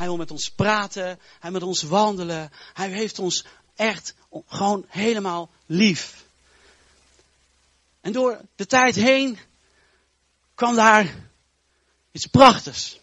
[0.00, 1.18] Hij wil met ons praten.
[1.40, 2.52] Hij met ons wandelen.
[2.72, 4.14] Hij heeft ons echt
[4.46, 6.24] gewoon helemaal lief.
[8.00, 9.38] En door de tijd heen
[10.54, 11.14] kwam daar
[12.12, 13.00] iets prachtigs.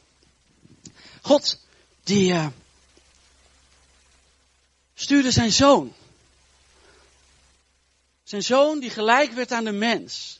[1.22, 1.60] God,
[2.04, 2.48] die uh,
[4.94, 5.94] stuurde zijn zoon.
[8.24, 10.40] Zijn zoon die gelijk werd aan de mens.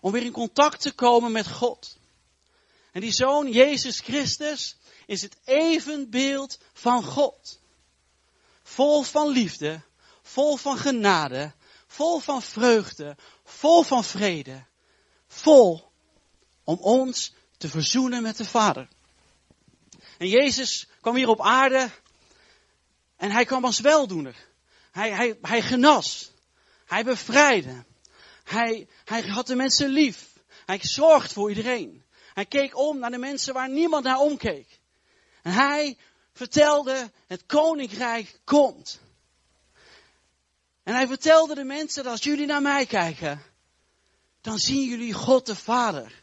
[0.00, 1.96] Om weer in contact te komen met God.
[2.92, 4.76] En die zoon, Jezus Christus,
[5.06, 7.60] is het evenbeeld van God.
[8.62, 9.80] Vol van liefde,
[10.22, 11.52] vol van genade,
[11.86, 14.64] vol van vreugde, vol van vrede.
[15.26, 15.92] Vol
[16.64, 18.88] om ons te verzoenen met de Vader.
[20.18, 21.90] En Jezus kwam hier op aarde
[23.16, 24.36] en hij kwam als weldoener.
[24.90, 26.32] Hij, hij, hij genas.
[26.84, 27.84] Hij bevrijdde.
[28.44, 30.32] Hij, hij had de mensen lief.
[30.66, 32.04] Hij zorgt voor iedereen.
[32.34, 34.80] Hij keek om naar de mensen waar niemand naar omkeek.
[35.42, 35.96] En hij
[36.32, 39.00] vertelde, het koninkrijk komt.
[40.82, 43.42] En hij vertelde de mensen dat als jullie naar mij kijken,
[44.40, 46.22] dan zien jullie God de Vader.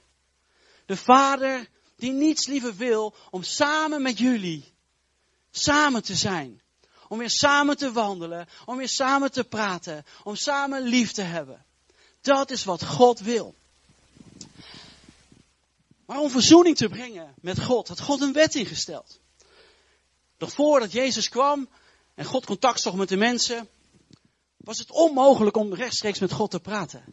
[0.85, 4.73] De Vader die niets liever wil om samen met jullie
[5.51, 6.61] samen te zijn.
[7.07, 11.65] Om weer samen te wandelen, om weer samen te praten, om samen lief te hebben.
[12.21, 13.55] Dat is wat God wil.
[16.09, 19.19] Maar om verzoening te brengen met God, had God een wet ingesteld.
[20.37, 21.69] Nog voordat Jezus kwam
[22.15, 23.69] en God contact zocht met de mensen,
[24.57, 27.03] was het onmogelijk om rechtstreeks met God te praten.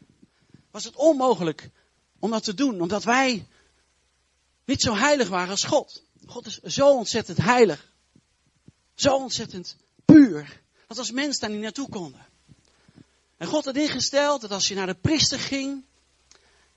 [0.70, 1.70] Was het onmogelijk
[2.18, 3.46] om dat te doen, omdat wij
[4.64, 6.02] niet zo heilig waren als God.
[6.26, 7.92] God is zo ontzettend heilig.
[8.94, 10.62] Zo ontzettend puur.
[10.86, 12.26] Dat als mens daar niet naartoe konden.
[13.36, 15.84] En God had ingesteld dat als je naar de priester ging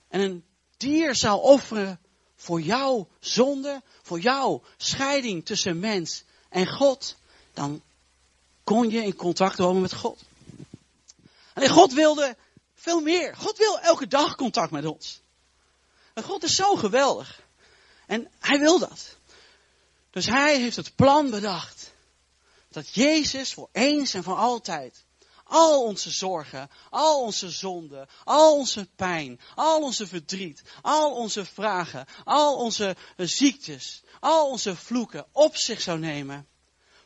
[0.08, 0.44] en een
[0.78, 2.00] dier zou offeren
[2.42, 7.16] voor jouw zonde, voor jouw scheiding tussen mens en God,
[7.54, 7.82] dan
[8.64, 10.22] kon je in contact komen met God.
[11.54, 12.36] En God wilde
[12.76, 13.36] veel meer.
[13.36, 15.22] God wil elke dag contact met ons.
[16.14, 17.42] En God is zo geweldig.
[18.06, 19.16] En hij wil dat.
[20.10, 21.92] Dus hij heeft het plan bedacht.
[22.70, 25.04] Dat Jezus voor eens en voor altijd
[25.50, 32.06] al onze zorgen, al onze zonden, al onze pijn, al onze verdriet, al onze vragen,
[32.24, 36.48] al onze ziektes, al onze vloeken op zich zou nemen.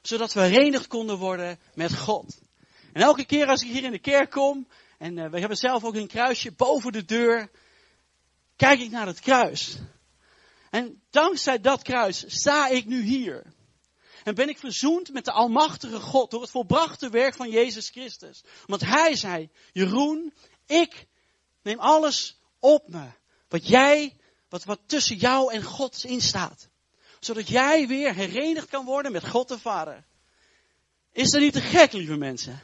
[0.02, 2.42] Zodat we herenigd konden worden met God.
[2.94, 4.68] En elke keer als ik hier in de kerk kom,
[4.98, 7.52] en uh, we hebben zelf ook een kruisje boven de deur,
[8.56, 9.78] kijk ik naar het kruis.
[10.70, 13.53] En dankzij dat kruis sta ik nu hier.
[14.24, 18.44] En ben ik verzoend met de Almachtige God door het volbrachte werk van Jezus Christus.
[18.66, 20.34] Want Hij zei, Jeroen,
[20.66, 21.08] ik
[21.62, 23.08] neem alles op me.
[23.48, 24.18] Wat jij,
[24.50, 26.68] wat, wat tussen jou en God in staat.
[27.20, 30.04] Zodat jij weer herenigd kan worden met God de Vader.
[31.12, 32.64] Is dat niet te gek, lieve mensen?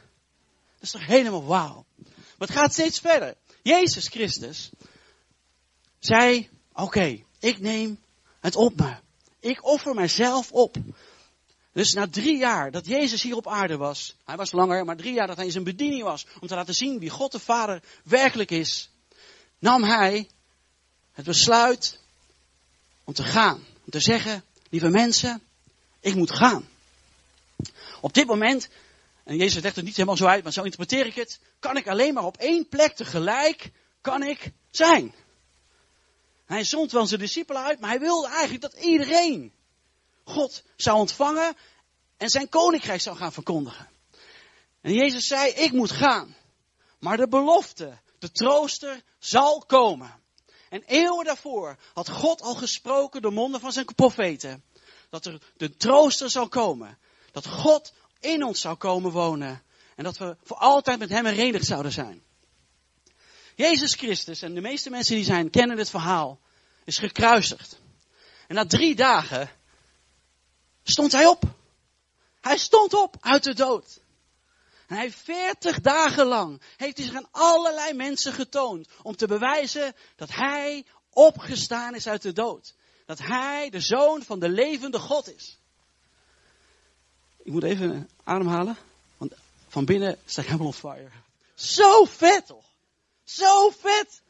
[0.74, 1.86] Dat is toch helemaal wauw.
[1.96, 3.36] Maar het gaat steeds verder.
[3.62, 4.70] Jezus Christus
[5.98, 7.98] zei, oké, ik neem
[8.40, 8.96] het op me.
[9.40, 10.76] Ik offer mijzelf op.
[11.72, 15.12] Dus na drie jaar dat Jezus hier op aarde was, hij was langer, maar drie
[15.12, 17.82] jaar dat hij in zijn bediening was, om te laten zien wie God de Vader
[18.04, 18.90] werkelijk is,
[19.58, 20.28] nam hij
[21.12, 22.00] het besluit
[23.04, 23.64] om te gaan.
[23.84, 25.42] Om te zeggen, lieve mensen,
[26.00, 26.68] ik moet gaan.
[28.00, 28.68] Op dit moment,
[29.24, 31.88] en Jezus legt het niet helemaal zo uit, maar zo interpreteer ik het, kan ik
[31.88, 33.70] alleen maar op één plek tegelijk,
[34.00, 35.14] kan ik zijn.
[36.46, 39.52] Hij zond wel zijn discipelen uit, maar hij wilde eigenlijk dat iedereen
[40.24, 41.56] God zou ontvangen
[42.16, 43.88] en zijn koninkrijk zou gaan verkondigen.
[44.80, 46.36] En Jezus zei, ik moet gaan.
[46.98, 50.18] Maar de belofte, de trooster, zal komen.
[50.68, 54.64] En eeuwen daarvoor had God al gesproken door monden van zijn profeten.
[55.10, 56.98] Dat er de trooster zou komen.
[57.32, 59.62] Dat God in ons zou komen wonen.
[59.96, 62.22] En dat we voor altijd met hem herenigd zouden zijn.
[63.54, 66.40] Jezus Christus, en de meeste mensen die zijn, kennen dit verhaal,
[66.84, 67.80] is gekruisigd.
[68.46, 69.50] En na drie dagen
[70.82, 71.42] stond hij op.
[72.40, 74.00] Hij stond op uit de dood.
[74.86, 79.94] En hij veertig dagen lang heeft hij zich aan allerlei mensen getoond om te bewijzen
[80.16, 82.74] dat hij opgestaan is uit de dood.
[83.06, 85.58] Dat hij de zoon van de levende God is.
[87.42, 88.76] Ik moet even ademhalen,
[89.16, 89.32] want
[89.68, 91.10] van binnen sta ik helemaal on fire.
[91.54, 92.64] Zo vet toch?
[93.24, 94.22] Zo vet!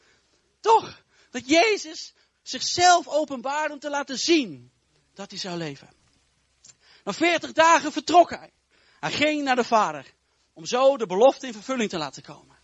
[0.59, 1.01] Toch?
[1.31, 4.71] Dat Jezus zichzelf openbaarde om te laten zien
[5.13, 5.89] dat hij zou leven.
[7.03, 8.51] Na veertig dagen vertrok hij.
[8.99, 10.13] Hij ging naar de vader.
[10.53, 12.57] Om zo de belofte in vervulling te laten komen.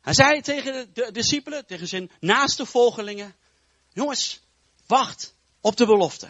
[0.00, 3.34] Hij zei tegen de discipelen, tegen zijn naaste volgelingen.
[3.92, 4.40] Jongens,
[4.86, 6.28] wacht op de belofte.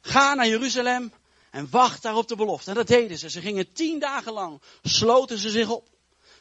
[0.00, 1.12] ga naar Jeruzalem
[1.50, 2.70] en wacht daar op de belofte.
[2.70, 3.30] En dat deden ze.
[3.30, 5.88] Ze gingen tien dagen lang, sloten ze zich op.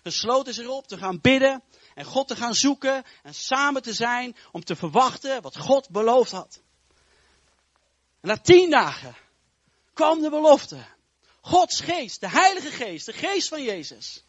[0.03, 1.63] Ze sloten zich op te gaan bidden
[1.95, 6.31] en God te gaan zoeken en samen te zijn om te verwachten wat God beloofd
[6.31, 6.61] had.
[8.19, 9.15] En na tien dagen
[10.01, 10.85] kwam de belofte.
[11.41, 14.23] Gods geest, de Heilige Geest, de geest van Jezus,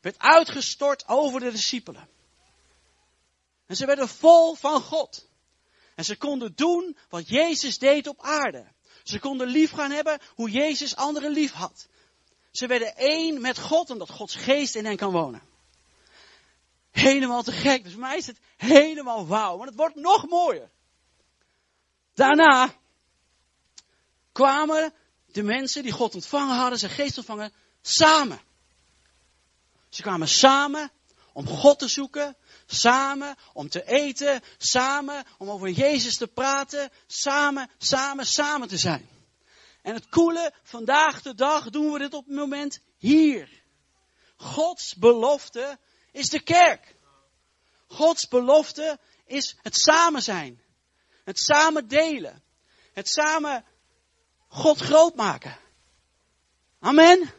[0.00, 2.08] werd uitgestort over de discipelen.
[3.66, 5.28] En ze werden vol van God.
[5.94, 8.66] En ze konden doen wat Jezus deed op aarde.
[9.02, 11.88] Ze konden lief gaan hebben hoe Jezus anderen lief had.
[12.50, 15.42] Ze werden één met God omdat Gods geest in hen kan wonen.
[16.90, 17.82] Helemaal te gek.
[17.82, 19.56] Dus voor mij is het helemaal wauw.
[19.56, 20.70] Maar het wordt nog mooier.
[22.14, 22.78] Daarna
[24.32, 24.94] kwamen
[25.26, 28.40] de mensen die God ontvangen hadden, zijn geest ontvangen, samen.
[29.88, 30.90] Ze kwamen samen
[31.32, 32.36] om God te zoeken,
[32.66, 39.08] samen om te eten, samen om over Jezus te praten, samen, samen, samen te zijn.
[39.82, 43.62] En het coole, vandaag de dag doen we dit op het moment hier.
[44.36, 45.78] Gods belofte
[46.12, 46.94] is de kerk.
[47.86, 50.62] Gods belofte is het samen zijn.
[51.24, 52.42] Het samen delen.
[52.92, 53.64] Het samen
[54.52, 55.56] God groot maken.
[56.80, 57.32] Amen.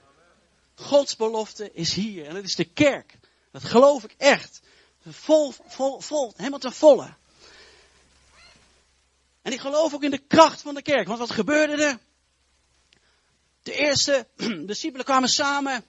[0.75, 2.25] Gods belofte is hier.
[2.25, 3.17] En dat is de kerk.
[3.51, 4.61] Dat geloof ik echt.
[5.07, 7.13] Vol, vol, vol, helemaal ten volle.
[9.41, 11.07] En ik geloof ook in de kracht van de kerk.
[11.07, 11.99] Want wat gebeurde er?
[13.63, 14.27] De eerste
[14.65, 15.85] discipelen kwamen samen.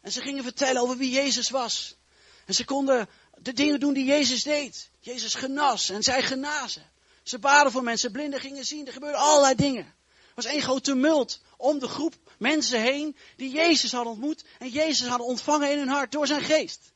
[0.00, 1.96] En ze gingen vertellen over wie Jezus was.
[2.44, 3.08] En ze konden
[3.38, 4.90] de dingen doen die Jezus deed.
[5.00, 6.90] Jezus genas en zij genazen.
[7.22, 8.86] Ze baden voor mensen, blinden gingen zien.
[8.86, 9.94] Er gebeurden allerlei dingen.
[10.30, 14.68] Er was één groot tumult om de groep mensen heen die Jezus hadden ontmoet en
[14.68, 16.92] Jezus hadden ontvangen in hun hart door zijn geest.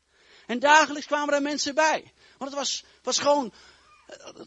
[0.47, 2.13] En dagelijks kwamen daar mensen bij.
[2.39, 3.53] Want het was, was gewoon,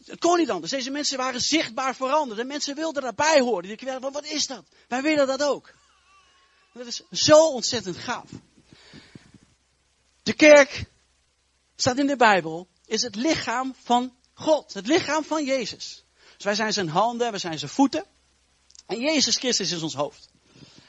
[0.04, 0.72] het kon niet anders.
[0.72, 2.40] Deze mensen waren zichtbaar veranderd.
[2.40, 3.62] En mensen wilden daarbij horen.
[3.62, 4.64] Die dachten, wat is dat?
[4.88, 5.72] Wij willen dat ook.
[6.72, 8.30] Dat is zo ontzettend gaaf.
[10.22, 10.84] De kerk,
[11.76, 14.74] staat in de Bijbel, is het lichaam van God.
[14.74, 16.04] Het lichaam van Jezus.
[16.36, 18.04] Dus wij zijn zijn handen, wij zijn zijn voeten.
[18.88, 20.28] En Jezus Christus is ons hoofd.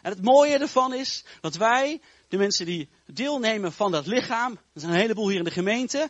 [0.01, 4.79] En het mooie ervan is dat wij, de mensen die deelnemen van dat lichaam, er
[4.79, 6.09] zijn een heleboel hier in de gemeente,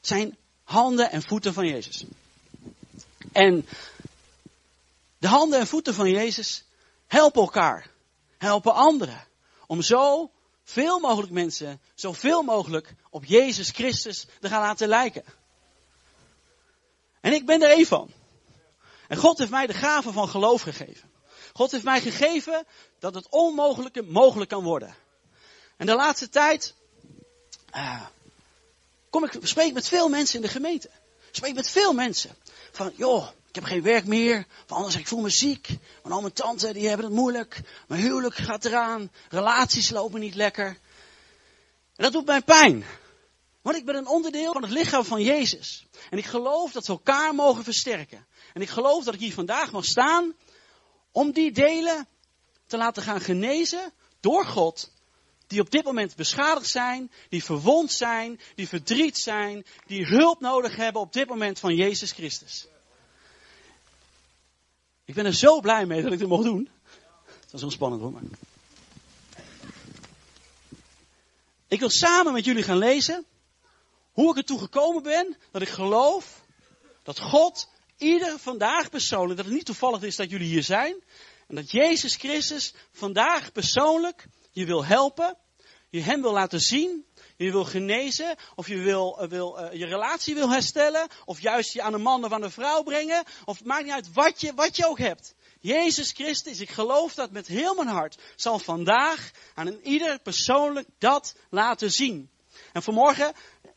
[0.00, 2.04] zijn handen en voeten van Jezus.
[3.32, 3.66] En
[5.18, 6.64] de handen en voeten van Jezus
[7.06, 7.90] helpen elkaar,
[8.38, 9.26] helpen anderen,
[9.66, 10.30] om zo
[10.64, 15.24] veel mogelijk mensen, zoveel mogelijk op Jezus Christus te gaan laten lijken.
[17.20, 18.10] En ik ben er één van.
[19.14, 21.10] En God heeft mij de gave van geloof gegeven.
[21.52, 22.66] God heeft mij gegeven
[22.98, 24.94] dat het onmogelijke mogelijk kan worden.
[25.76, 26.74] En de laatste tijd
[27.74, 28.06] uh,
[29.10, 30.90] kom ik, spreek met veel mensen in de gemeente.
[31.30, 32.36] Spreek met veel mensen.
[32.72, 34.46] Van, joh, ik heb geen werk meer.
[34.66, 35.68] Van anders, ik voel me ziek.
[36.02, 37.60] Want al mijn tante, die hebben het moeilijk.
[37.88, 39.10] Mijn huwelijk gaat eraan.
[39.28, 40.66] Relaties lopen niet lekker.
[41.96, 42.84] En dat doet mij pijn.
[43.64, 45.86] Want ik ben een onderdeel van het lichaam van Jezus.
[46.10, 48.26] En ik geloof dat we elkaar mogen versterken.
[48.52, 50.34] En ik geloof dat ik hier vandaag mag staan
[51.12, 52.08] om die delen
[52.66, 54.92] te laten gaan genezen door God.
[55.46, 60.76] Die op dit moment beschadigd zijn, die verwond zijn, die verdriet zijn, die hulp nodig
[60.76, 62.66] hebben op dit moment van Jezus Christus.
[65.04, 66.68] Ik ben er zo blij mee dat ik dit mocht doen.
[67.40, 68.20] Het was heel spannend hoor.
[71.68, 73.26] Ik wil samen met jullie gaan lezen
[74.14, 76.44] hoe ik ertoe gekomen ben dat ik geloof
[77.02, 81.02] dat God ieder vandaag persoonlijk, dat het niet toevallig is dat jullie hier zijn,
[81.48, 85.36] en dat Jezus Christus vandaag persoonlijk je wil helpen,
[85.90, 87.04] je hem wil laten zien,
[87.36, 91.72] je wil genezen, of je wil, uh, wil uh, je relatie wil herstellen, of juist
[91.72, 94.40] je aan een man of aan een vrouw brengen, of het maakt niet uit wat
[94.40, 95.34] je, wat je ook hebt.
[95.60, 100.88] Jezus Christus, ik geloof dat met heel mijn hart, zal vandaag aan een ieder persoonlijk
[100.98, 102.30] dat laten zien.
[102.72, 103.32] En vanmorgen,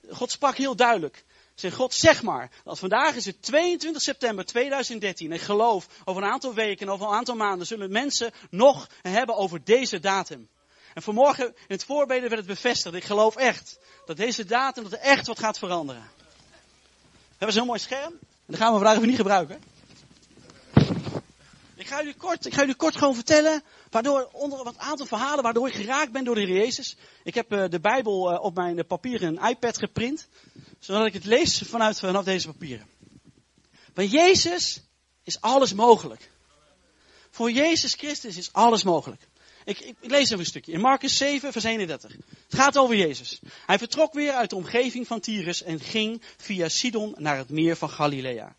[0.10, 1.26] God sprak heel duidelijk.
[1.56, 5.32] Zeg God, zeg maar, dat vandaag is het 22 september 2013.
[5.32, 9.36] En geloof, over een aantal weken en over een aantal maanden zullen mensen nog hebben
[9.36, 10.50] over deze datum.
[10.94, 12.96] En vanmorgen in het voorbeden werd het bevestigd.
[12.96, 16.10] Ik geloof echt dat deze datum, dat er echt wat gaat veranderen.
[17.08, 18.14] We hebben zo'n mooi scherm.
[18.22, 19.62] En dat gaan we vandaag even niet gebruiken.
[21.78, 25.44] Ik ga jullie kort, ik ga jullie kort gewoon vertellen, waardoor, onder wat aantal verhalen
[25.44, 26.98] waardoor ik geraakt ben door de Heer Jezus.
[27.24, 30.28] Ik heb uh, de Bijbel uh, op mijn papieren iPad geprint,
[30.80, 32.88] zodat ik het lees vanuit, vanaf deze papieren.
[33.94, 34.82] Bij Jezus
[35.24, 36.32] is alles mogelijk.
[37.30, 39.28] Voor Jezus Christus is alles mogelijk.
[39.66, 40.72] Ik, ik, ik, lees even een stukje.
[40.72, 42.12] In Marcus 7, vers 31.
[42.12, 43.40] Het gaat over Jezus.
[43.66, 47.76] Hij vertrok weer uit de omgeving van Tyrus en ging via Sidon naar het meer
[47.76, 48.56] van Galilea.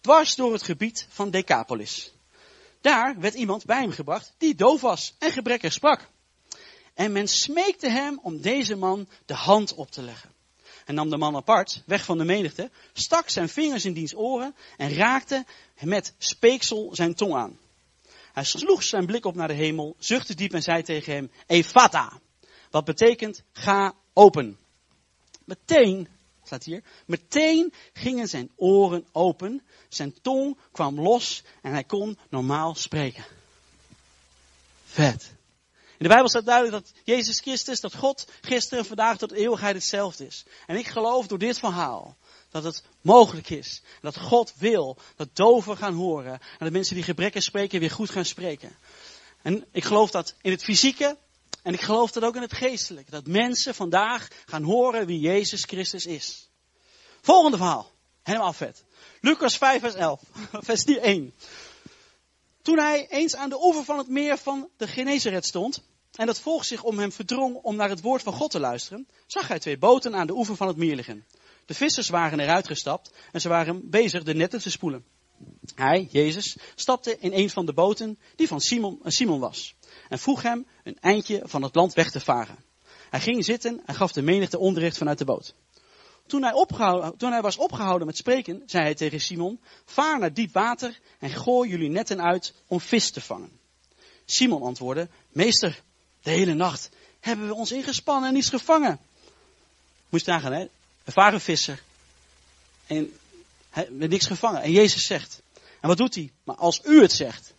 [0.00, 2.12] Dwars door het gebied van Decapolis.
[2.80, 6.08] Daar werd iemand bij hem gebracht die doof was en gebrekkig sprak.
[6.94, 10.30] En men smeekte hem om deze man de hand op te leggen.
[10.84, 14.54] En nam de man apart, weg van de menigte, stak zijn vingers in diens oren
[14.76, 15.44] en raakte
[15.80, 17.58] met speeksel zijn tong aan.
[18.32, 22.20] Hij sloeg zijn blik op naar de hemel, zuchtte diep en zei tegen hem, Efata.
[22.70, 24.58] Wat betekent, ga open.
[25.44, 26.08] Meteen,
[26.48, 32.74] staat hier, meteen gingen zijn oren open, zijn tong kwam los en hij kon normaal
[32.74, 33.24] spreken.
[34.84, 35.36] Vet.
[35.98, 40.26] In de Bijbel staat duidelijk dat Jezus Christus, dat God gisteren, vandaag tot eeuwigheid hetzelfde
[40.26, 40.44] is.
[40.66, 42.16] En ik geloof door dit verhaal
[42.50, 43.82] dat het mogelijk is.
[44.00, 46.32] Dat God wil dat doven gaan horen.
[46.32, 48.76] En dat mensen die gebrekken spreken weer goed gaan spreken.
[49.42, 51.16] En ik geloof dat in het fysieke.
[51.68, 53.10] En ik geloof dat ook in het geestelijke.
[53.10, 56.50] Dat mensen vandaag gaan horen wie Jezus Christus is.
[57.20, 57.90] Volgende verhaal.
[58.22, 58.84] Helemaal vet.
[59.20, 60.22] Lucas 5 vers 11.
[60.68, 61.34] Vers 1.
[62.62, 65.82] Toen hij eens aan de oever van het meer van de Genezeret stond,
[66.14, 69.08] en dat volk zich om hem verdrong om naar het woord van God te luisteren,
[69.26, 71.26] zag hij twee boten aan de oever van het meer liggen.
[71.66, 75.04] De vissers waren eruit gestapt en ze waren bezig de netten te spoelen.
[75.74, 79.76] Hij, Jezus, stapte in een van de boten die van Simon, eh, Simon was
[80.08, 82.56] en vroeg hem een eindje van het land weg te varen.
[83.10, 85.54] Hij ging zitten en gaf de menigte onderricht vanuit de boot.
[86.26, 86.66] Toen hij,
[87.16, 91.30] toen hij was opgehouden met spreken, zei hij tegen Simon, vaar naar diep water en
[91.30, 93.50] gooi jullie netten uit om vis te vangen.
[94.24, 95.82] Simon antwoordde, meester,
[96.22, 96.88] de hele nacht
[97.20, 98.98] hebben we ons ingespannen en niets gevangen.
[100.08, 100.66] Moest nagaan, hè?
[101.04, 101.82] Een visser.
[102.86, 103.12] En
[103.70, 104.62] hij heeft niks gevangen.
[104.62, 105.42] En Jezus zegt,
[105.80, 106.32] en wat doet hij?
[106.44, 107.54] Maar als u het zegt,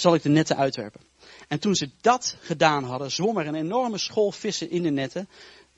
[0.00, 1.00] zal ik de netten uitwerpen.
[1.48, 5.28] En toen ze dat gedaan hadden, zwom er een enorme school vissen in de netten,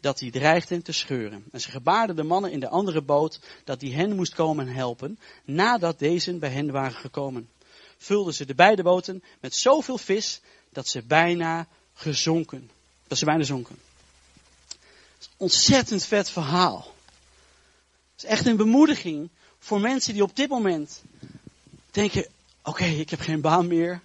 [0.00, 1.44] dat die dreigden te scheuren.
[1.52, 5.18] En ze gebaarden de mannen in de andere boot dat die hen moest komen helpen,
[5.44, 7.48] nadat deze bij hen waren gekomen.
[7.96, 12.70] Vulden ze de beide boten met zoveel vis dat ze bijna gezonken.
[13.06, 13.78] Dat ze bijna zonken.
[15.36, 16.94] Ontzettend vet verhaal.
[18.12, 21.02] Het is echt een bemoediging voor mensen die op dit moment
[21.90, 22.26] denken:
[22.62, 24.02] oké, ik heb geen baan meer.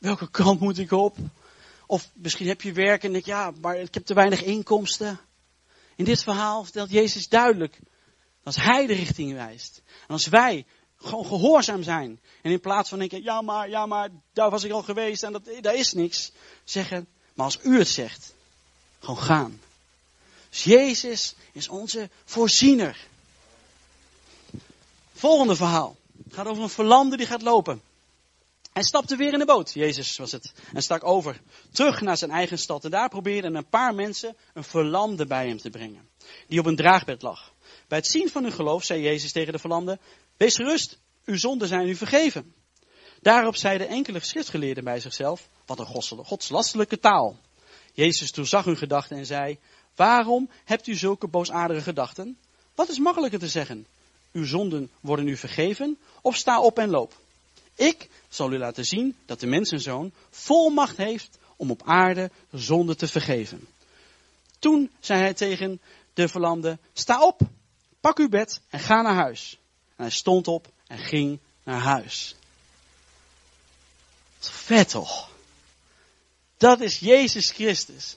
[0.00, 1.16] Welke kant moet ik op?
[1.86, 5.20] Of misschien heb je werk en denk ja, maar ik heb te weinig inkomsten.
[5.96, 7.78] In dit verhaal vertelt Jezus duidelijk
[8.42, 9.82] dat Hij de richting wijst.
[10.00, 10.66] En als wij
[10.96, 12.20] gewoon gehoorzaam zijn.
[12.42, 15.32] En in plaats van denken, ja maar, ja maar, daar was ik al geweest en
[15.32, 16.32] dat, daar is niks.
[16.64, 18.34] Zeggen, maar als u het zegt,
[18.98, 19.60] gewoon gaan.
[20.50, 23.06] Dus Jezus is onze voorziener.
[25.12, 25.96] Volgende verhaal.
[26.24, 27.82] Het gaat over een verlamde die gaat lopen.
[28.72, 31.40] Hij stapte weer in de boot, Jezus was het, en stak over,
[31.72, 32.84] terug naar zijn eigen stad.
[32.84, 36.08] En daar probeerden een paar mensen een verlamde bij hem te brengen,
[36.46, 37.52] die op een draagbed lag.
[37.88, 39.98] Bij het zien van hun geloof zei Jezus tegen de verlamde,
[40.36, 42.54] wees gerust, uw zonden zijn u vergeven.
[43.20, 47.38] Daarop zeiden enkele schriftgeleerden bij zichzelf, wat een godslastelijke taal.
[47.92, 49.58] Jezus zag hun gedachten en zei,
[49.94, 52.38] waarom hebt u zulke boosaardige gedachten?
[52.74, 53.86] Wat is makkelijker te zeggen?
[54.32, 57.14] Uw zonden worden u vergeven, of sta op en loop.
[57.80, 63.08] Ik zal u laten zien dat de mensenzoon volmacht heeft om op aarde zonde te
[63.08, 63.68] vergeven.
[64.58, 65.80] Toen zei hij tegen
[66.14, 67.40] de verlamde, sta op,
[68.00, 69.58] pak uw bed en ga naar huis.
[69.96, 72.36] En hij stond op en ging naar huis.
[74.38, 75.30] Vet toch?
[76.56, 78.16] Dat is Jezus Christus.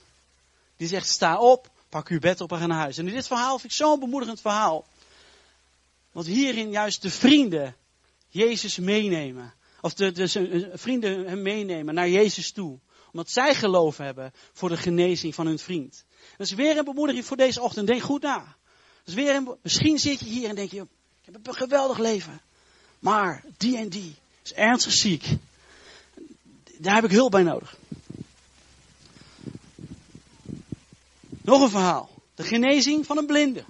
[0.78, 2.98] Die zegt, sta op, pak uw bed op en ga naar huis.
[2.98, 4.86] En in dit verhaal vind ik zo'n bemoedigend verhaal.
[6.12, 7.76] Want hierin juist de vrienden
[8.34, 9.54] Jezus meenemen.
[9.82, 12.80] Of de, de, vrienden hem meenemen naar Jezus toe.
[13.12, 16.06] Omdat zij geloof hebben voor de genezing van hun vriend.
[16.38, 17.88] Dat is weer een bemoediging voor deze ochtend.
[17.88, 18.56] Denk goed na.
[19.06, 22.42] Is weer een, misschien zit je hier en denk je, ik heb een geweldig leven.
[23.00, 25.26] Maar die en die is ernstig ziek.
[26.78, 27.78] Daar heb ik hulp bij nodig.
[31.42, 32.10] Nog een verhaal.
[32.36, 33.64] De genezing van een blinde.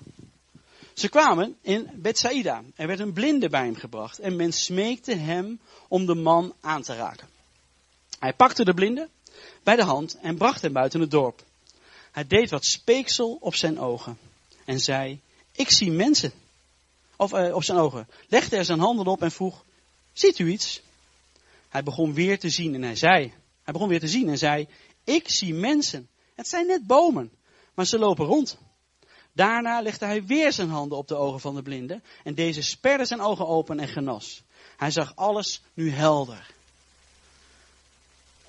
[0.93, 2.63] Ze kwamen in Bethsaida.
[2.75, 6.81] Er werd een blinde bij hem gebracht en men smeekte hem om de man aan
[6.81, 7.27] te raken.
[8.19, 9.09] Hij pakte de blinde
[9.63, 11.43] bij de hand en bracht hem buiten het dorp.
[12.12, 14.17] Hij deed wat speeksel op zijn ogen
[14.65, 15.19] en zei,
[15.51, 16.31] ik zie mensen.
[17.15, 18.07] Of uh, op zijn ogen.
[18.27, 19.63] Legde er zijn handen op en vroeg,
[20.13, 20.81] ziet u iets?
[21.69, 23.33] Hij begon weer te zien en hij zei,
[23.63, 24.67] hij begon weer te zien en zei,
[25.03, 26.07] ik zie mensen.
[26.35, 27.31] Het zijn net bomen,
[27.73, 28.57] maar ze lopen rond.
[29.34, 33.06] Daarna legde hij weer zijn handen op de ogen van de blinde en deze sperde
[33.06, 34.44] zijn ogen open en genas.
[34.78, 36.54] Hij zag alles nu helder.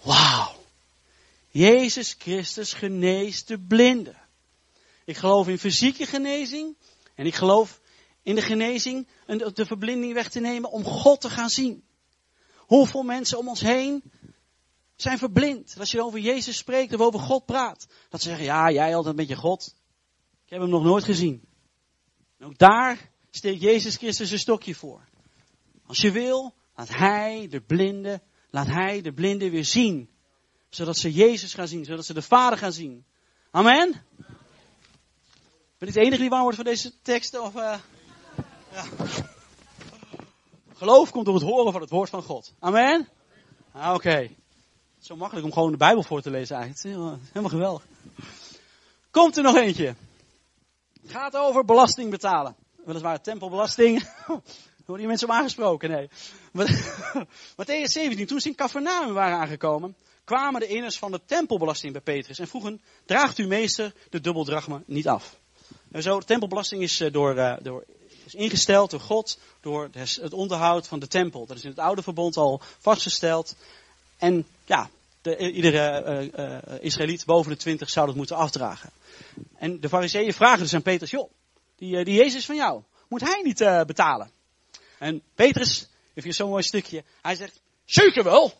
[0.03, 0.63] Wauw.
[1.51, 4.17] Jezus Christus geneest de blinden.
[5.05, 6.77] Ik geloof in fysieke genezing
[7.15, 7.81] en ik geloof
[8.23, 9.07] in de genezing
[9.55, 11.85] de verblinding weg te nemen om God te gaan zien.
[12.57, 14.03] Hoeveel mensen om ons heen
[14.97, 15.75] zijn verblind.
[15.79, 17.87] Als je over Jezus spreekt of over God praat.
[18.09, 19.75] Dat ze zeggen, ja, jij altijd met je God.
[20.55, 21.43] Heb hem nog nooit gezien.
[22.39, 25.09] En ook daar steekt Jezus Christus een stokje voor.
[25.87, 30.11] Als je wil, laat hij de blinden, laat hij de blinden weer zien.
[30.69, 33.05] Zodat ze Jezus gaan zien, zodat ze de Vader gaan zien.
[33.51, 34.05] Amen?
[35.79, 37.43] Ben ik de enige die waar wordt van deze teksten?
[37.43, 37.79] Of, uh,
[38.73, 38.85] ja.
[40.75, 42.55] Geloof komt door het horen van het woord van God.
[42.59, 43.09] Amen?
[43.73, 44.31] Ah, Oké.
[44.99, 47.19] Zo makkelijk om gewoon de Bijbel voor te lezen eigenlijk.
[47.29, 47.87] Helemaal geweldig.
[49.11, 49.95] Komt er nog eentje.
[51.05, 52.57] Het gaat over belasting betalen.
[52.85, 54.09] Weliswaar tempelbelasting.
[54.87, 55.91] Worden die mensen om aangesproken?
[55.91, 56.09] Nee.
[57.57, 62.01] Matthäus 17, toen ze in Capernaum waren aangekomen, kwamen de inners van de tempelbelasting bij
[62.03, 65.39] Petrus en vroegen, draagt uw meester de dubbeldrachma niet af?
[65.93, 67.85] En zo, de tempelbelasting is, eh, door, uh, door,
[68.25, 71.47] is ingesteld door God, door het onderhoud van de tempel.
[71.47, 73.57] Dat is in het oude verbond al vastgesteld.
[74.19, 74.91] En ja,
[75.25, 78.91] de, iedere uh, Israëliet boven de twintig zou dat moeten afdragen.
[79.57, 81.31] En de fariseeën vragen dus aan Petrus, joh,
[81.77, 84.31] die, die Jezus van jou, moet hij niet betalen?
[84.99, 88.53] En Petrus, heeft hier zo'n mooi stukje, hij zegt, zeker wel.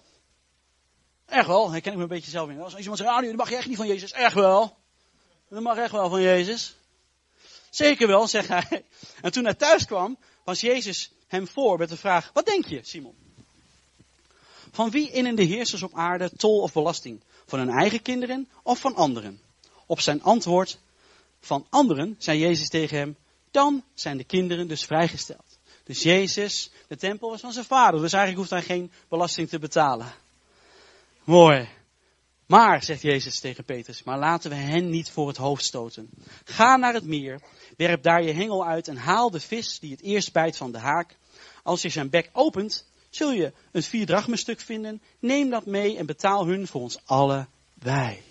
[1.27, 2.61] Echt wel, hij ken ik me een beetje zelf in.
[2.61, 4.13] Als iemand zegt, ah, nu mag je echt niet van Jezus.
[4.13, 4.77] Echt wel.
[5.49, 6.77] Dat mag echt wel van Jezus.
[7.71, 8.85] Zeker wel, zegt hij.
[9.23, 12.81] En toen hij thuis kwam, was Jezus hem voor met de vraag, wat denk je,
[12.83, 13.24] Simon?
[14.75, 17.21] Van wie innen de heersers op aarde tol of belasting?
[17.47, 19.41] Van hun eigen kinderen of van anderen?
[19.87, 20.79] Op zijn antwoord
[21.41, 23.17] van anderen zei Jezus tegen hem,
[23.51, 25.59] dan zijn de kinderen dus vrijgesteld.
[25.85, 29.59] Dus Jezus, de tempel was van zijn vader, dus eigenlijk hoeft hij geen belasting te
[29.59, 30.13] betalen.
[31.25, 31.69] Mooi.
[32.47, 36.11] Maar, zegt Jezus tegen Petrus, maar laten we hen niet voor het hoofd stoten.
[36.45, 37.41] Ga naar het meer,
[37.77, 40.79] werp daar je hengel uit en haal de vis die het eerst bijt van de
[40.79, 41.17] haak.
[41.63, 45.03] Als je zijn bek opent, zul je een vierdrachmenstuk vinden.
[45.19, 48.23] Neem dat mee en betaal hun voor ons allebei.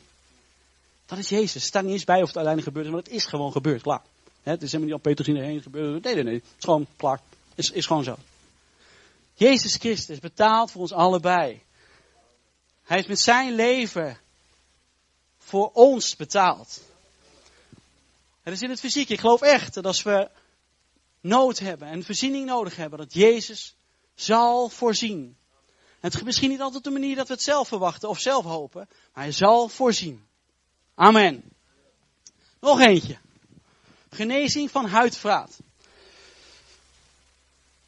[1.06, 1.54] Dat is Jezus.
[1.54, 3.82] Het staat niet eens bij of het gebeurt is, maar het is gewoon gebeurd.
[3.82, 4.02] Klaar.
[4.44, 6.04] Het is helemaal niet op Petrus heen gebeurd.
[6.04, 6.34] Nee, nee, nee.
[6.34, 7.20] Het is gewoon klaar.
[7.50, 8.18] Het is, is gewoon zo.
[9.34, 11.62] Jezus Christus betaalt voor ons allebei.
[12.84, 14.18] Hij heeft met zijn leven
[15.38, 16.82] voor ons betaald.
[18.44, 19.10] Het is in het fysiek.
[19.10, 20.30] Ik geloof echt dat als we
[21.22, 23.76] nood hebben en voorziening nodig hebben, dat Jezus
[24.16, 25.38] zal voorzien.
[26.00, 28.88] Het is misschien niet altijd de manier dat we het zelf verwachten of zelf hopen,
[29.14, 30.26] maar hij zal voorzien.
[30.96, 31.44] Amen.
[32.60, 33.18] Nog eentje.
[34.10, 35.60] Genezing van huidvraat.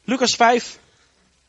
[0.04, 0.78] Lucas 5,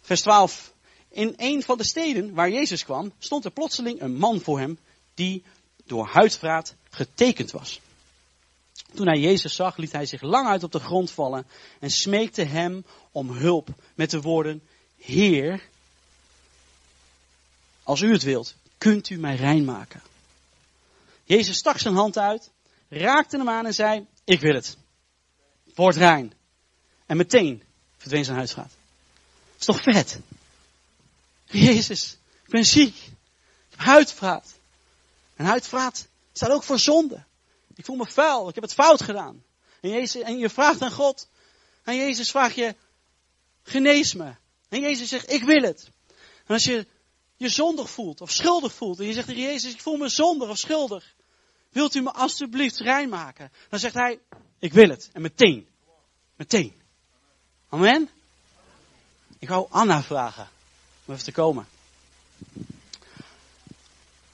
[0.02, 0.74] vers 12
[1.10, 4.80] in een van de steden waar Jezus kwam, stond er plotseling een man voor hem
[5.13, 5.44] die
[5.86, 7.80] door huidvraat getekend was.
[8.93, 11.47] Toen hij Jezus zag, liet hij zich lang uit op de grond vallen
[11.80, 14.62] en smeekte hem om hulp met de woorden,
[14.97, 15.62] Heer,
[17.84, 20.02] als u het wilt, kunt u mij rein maken.
[21.23, 22.52] Jezus stak zijn hand uit,
[22.89, 24.78] raakte hem aan en zei, ik wil het.
[25.76, 26.34] Word rein.
[27.06, 27.63] En meteen
[27.97, 28.71] verdween zijn huidvraat.
[29.52, 30.19] Dat is toch vet?
[31.45, 32.95] Jezus, ik ben ziek.
[32.95, 33.13] Ik
[33.69, 34.54] heb huidvraat.
[35.36, 37.23] En huidvraat staat ook voor zonde.
[37.78, 38.50] Ik voel me vuil.
[38.50, 39.44] Ik heb het fout gedaan.
[39.82, 41.30] En, Jezus, en je vraagt aan God.
[41.84, 42.76] En Jezus vraagt je,
[43.63, 44.36] genees me.
[44.70, 45.90] En Jezus zegt, ik wil het.
[46.46, 46.88] En als je
[47.36, 49.00] je zondig voelt of schuldig voelt.
[49.00, 51.16] En je zegt tegen Jezus, ik voel me zondig of schuldig.
[51.70, 53.52] Wilt u me alstublieft rein maken?
[53.70, 54.20] Dan zegt hij,
[54.60, 55.10] ik wil het.
[55.13, 55.68] En meteen.
[56.36, 56.82] Meteen.
[57.70, 58.10] Amen.
[59.40, 60.50] Ik wou Anna vragen
[61.06, 61.68] om even te komen.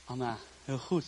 [0.06, 1.06] Anna, heel goed.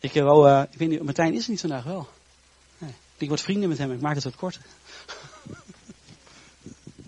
[0.00, 2.08] Ik, wou, uh, ik weet niet, Martijn is er niet vandaag wel.
[2.78, 2.94] Nee.
[3.16, 4.62] Ik word vrienden met hem, ik maak het wat korter.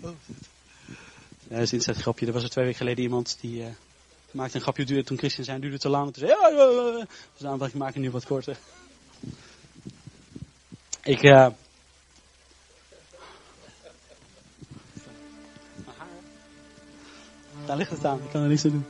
[1.49, 2.27] ja, dat is een grapje.
[2.27, 3.67] Er was er twee weken geleden iemand die uh,
[4.31, 6.07] maakte een grapje duurde, toen Christian zei, duurde te lang.
[6.07, 7.07] En toen zei ja, ja, ja.
[7.07, 8.57] Dus daarom dacht ik, maak het nu wat korter.
[11.03, 11.47] Ik, uh,
[17.67, 18.85] Daar ligt het aan, ik kan er niks aan doen.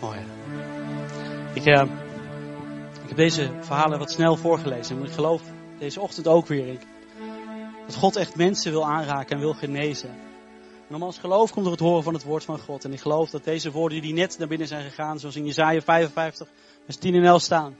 [0.00, 0.18] Mooi.
[1.54, 1.82] Ik, uh,
[3.02, 4.96] ik heb deze verhalen wat snel voorgelezen.
[4.96, 5.42] En ik geloof
[5.78, 6.68] deze ochtend ook weer.
[6.68, 6.80] Ik,
[7.86, 10.08] dat God echt mensen wil aanraken en wil genezen.
[10.08, 12.84] En nogmaals, geloof komt door het horen van het woord van God.
[12.84, 15.80] En ik geloof dat deze woorden die net naar binnen zijn gegaan, zoals in Jezaja
[15.80, 16.48] 55,
[16.84, 17.76] vers 10 en 11 staan.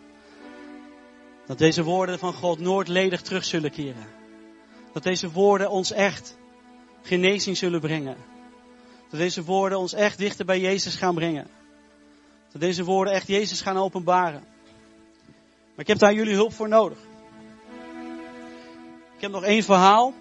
[1.47, 4.07] Dat deze woorden van God nooit ledig terug zullen keren.
[4.93, 6.37] Dat deze woorden ons echt
[7.03, 8.17] genezing zullen brengen.
[9.11, 11.47] Dat deze woorden ons echt dichter bij Jezus gaan brengen.
[12.53, 14.45] Dat deze woorden echt Jezus gaan openbaren.
[15.71, 16.99] Maar ik heb daar jullie hulp voor nodig.
[19.17, 20.15] Ik heb nog één verhaal.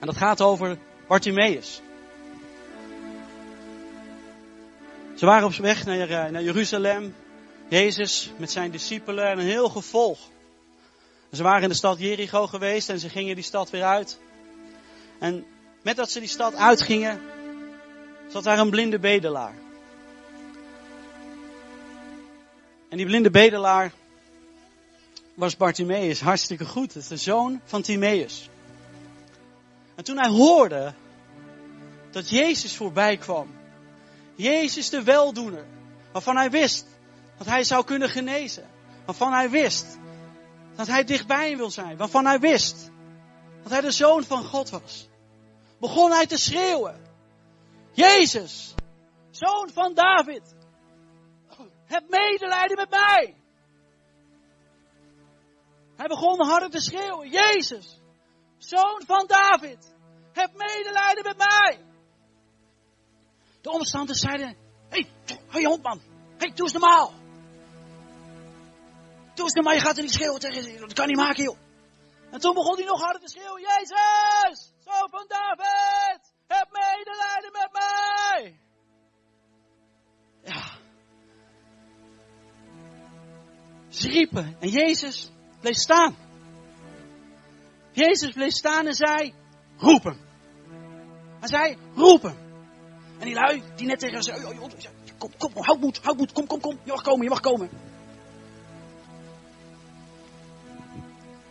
[0.00, 1.80] En dat gaat over Bartimaeus.
[5.14, 7.14] Ze waren op weg naar, eh, naar Jeruzalem.
[7.68, 10.18] Jezus met zijn discipelen en een heel gevolg.
[11.32, 14.18] Ze waren in de stad Jericho geweest en ze gingen die stad weer uit.
[15.18, 15.46] En
[15.82, 17.20] met dat ze die stad uitgingen,
[18.28, 19.61] zat daar een blinde bedelaar.
[22.92, 23.92] En die blinde bedelaar
[25.34, 26.94] was Bartimaeus, hartstikke goed.
[26.94, 28.48] Het is de zoon van Timaeus.
[29.94, 30.94] En toen hij hoorde
[32.10, 33.54] dat Jezus voorbij kwam,
[34.34, 35.64] Jezus de weldoener,
[36.12, 36.86] waarvan hij wist
[37.38, 38.68] dat hij zou kunnen genezen,
[39.04, 39.86] waarvan hij wist
[40.74, 42.90] dat hij dichtbij hem wil zijn, waarvan hij wist
[43.62, 45.08] dat hij de zoon van God was,
[45.80, 47.00] begon hij te schreeuwen.
[47.92, 48.74] Jezus,
[49.30, 50.42] zoon van David,
[51.92, 53.36] heb medelijden met mij.
[55.96, 57.28] Hij begon harder te schreeuwen.
[57.30, 58.00] Jezus,
[58.58, 59.94] zoon van David,
[60.32, 61.84] heb medelijden met mij.
[63.60, 64.56] De omstanders zeiden,
[64.88, 65.06] hé,
[65.48, 65.98] hey, je hond man.
[65.98, 67.12] Hé, hey, doe eens normaal.
[69.34, 71.58] Doe eens normaal, je gaat er niet schreeuwen tegen Dat kan niet maken, joh.
[72.30, 73.60] En toen begon hij nog harder te schreeuwen.
[73.60, 78.61] Jezus, zoon van David, heb medelijden met mij.
[83.92, 86.16] Ze riepen en Jezus bleef staan.
[87.92, 89.34] Jezus bleef staan en zei,
[89.76, 90.20] roep hem.
[91.40, 92.36] Hij zei, roep hem.
[93.18, 94.58] En die lui, die net tegen zei,
[95.18, 96.78] kom, kom, houd moed, houd moed, kom, kom, kom.
[96.84, 97.70] Je mag komen, je mag komen.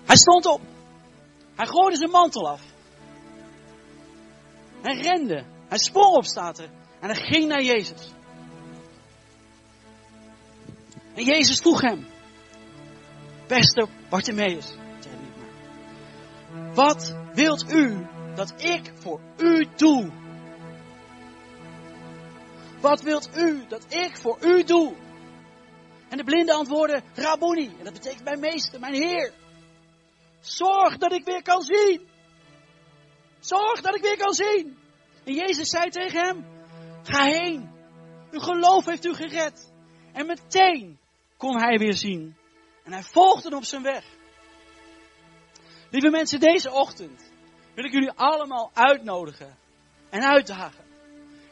[0.06, 0.62] Hij stond op.
[1.56, 2.62] Hij gooide zijn mantel af.
[4.82, 5.44] Hij rende.
[5.68, 6.70] Hij sprong op, staat er.
[7.00, 8.12] En hij ging naar Jezus.
[11.14, 12.11] En Jezus vroeg hem.
[13.52, 14.74] Beste Bartimaeus.
[16.74, 20.12] Wat wilt u dat ik voor u doe?
[22.82, 24.96] Wat wilt u dat ik voor u doe?
[26.10, 27.76] En de blinde antwoordde, Rabboni.
[27.78, 29.34] En dat betekent mijn meester, mijn heer.
[30.40, 32.02] Zorg dat ik weer kan zien.
[33.40, 34.78] Zorg dat ik weer kan zien.
[35.24, 36.46] En Jezus zei tegen hem,
[37.04, 37.70] ga heen.
[38.32, 39.72] Uw geloof heeft u gered.
[40.14, 41.00] En meteen
[41.38, 42.40] kon hij weer zien.
[42.84, 44.06] En hij volgde op zijn weg.
[45.90, 47.32] Lieve mensen, deze ochtend
[47.76, 49.58] wil ik jullie allemaal uitnodigen
[50.10, 50.84] en uitdagen.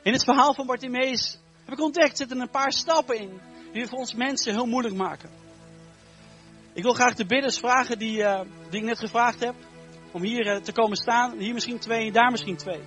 [0.04, 3.98] In het verhaal van Bartimeus heb ik ontdekt, zitten een paar stappen in die voor
[3.98, 5.30] ons mensen heel moeilijk maken.
[6.74, 9.56] Ik wil graag de bidders vragen die, uh, die ik net gevraagd heb,
[10.12, 11.38] om hier uh, te komen staan.
[11.38, 12.82] Hier misschien twee, daar misschien twee.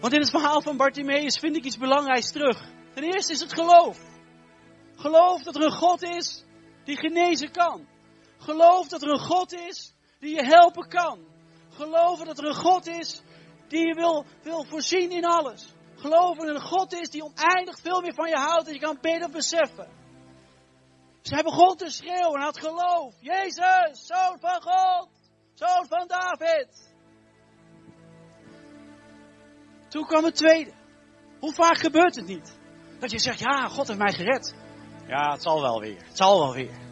[0.00, 2.64] Want in het verhaal van Bartimeus vind ik iets belangrijks terug.
[2.94, 4.13] Ten eerste is het geloof.
[4.96, 6.44] Geloof dat er een God is
[6.84, 7.86] die genezen kan.
[8.38, 11.18] Geloof dat er een God is die je helpen kan.
[11.70, 13.22] Geloof dat er een God is
[13.68, 15.72] die je wil, wil voorzien in alles.
[15.96, 18.80] Geloof dat er een God is die oneindig veel meer van je houdt en je
[18.80, 19.88] kan beter beseffen.
[21.22, 23.14] Zij begon te schreeuwen en had geloof.
[23.20, 25.08] Jezus, zoon van God,
[25.54, 26.92] zoon van David.
[29.88, 30.72] Toen kwam het tweede.
[31.40, 32.58] Hoe vaak gebeurt het niet?
[32.98, 34.54] Dat je zegt, ja, God heeft mij gered.
[35.06, 36.04] Ja, het zal wel weer.
[36.06, 36.82] Het zal wel weer.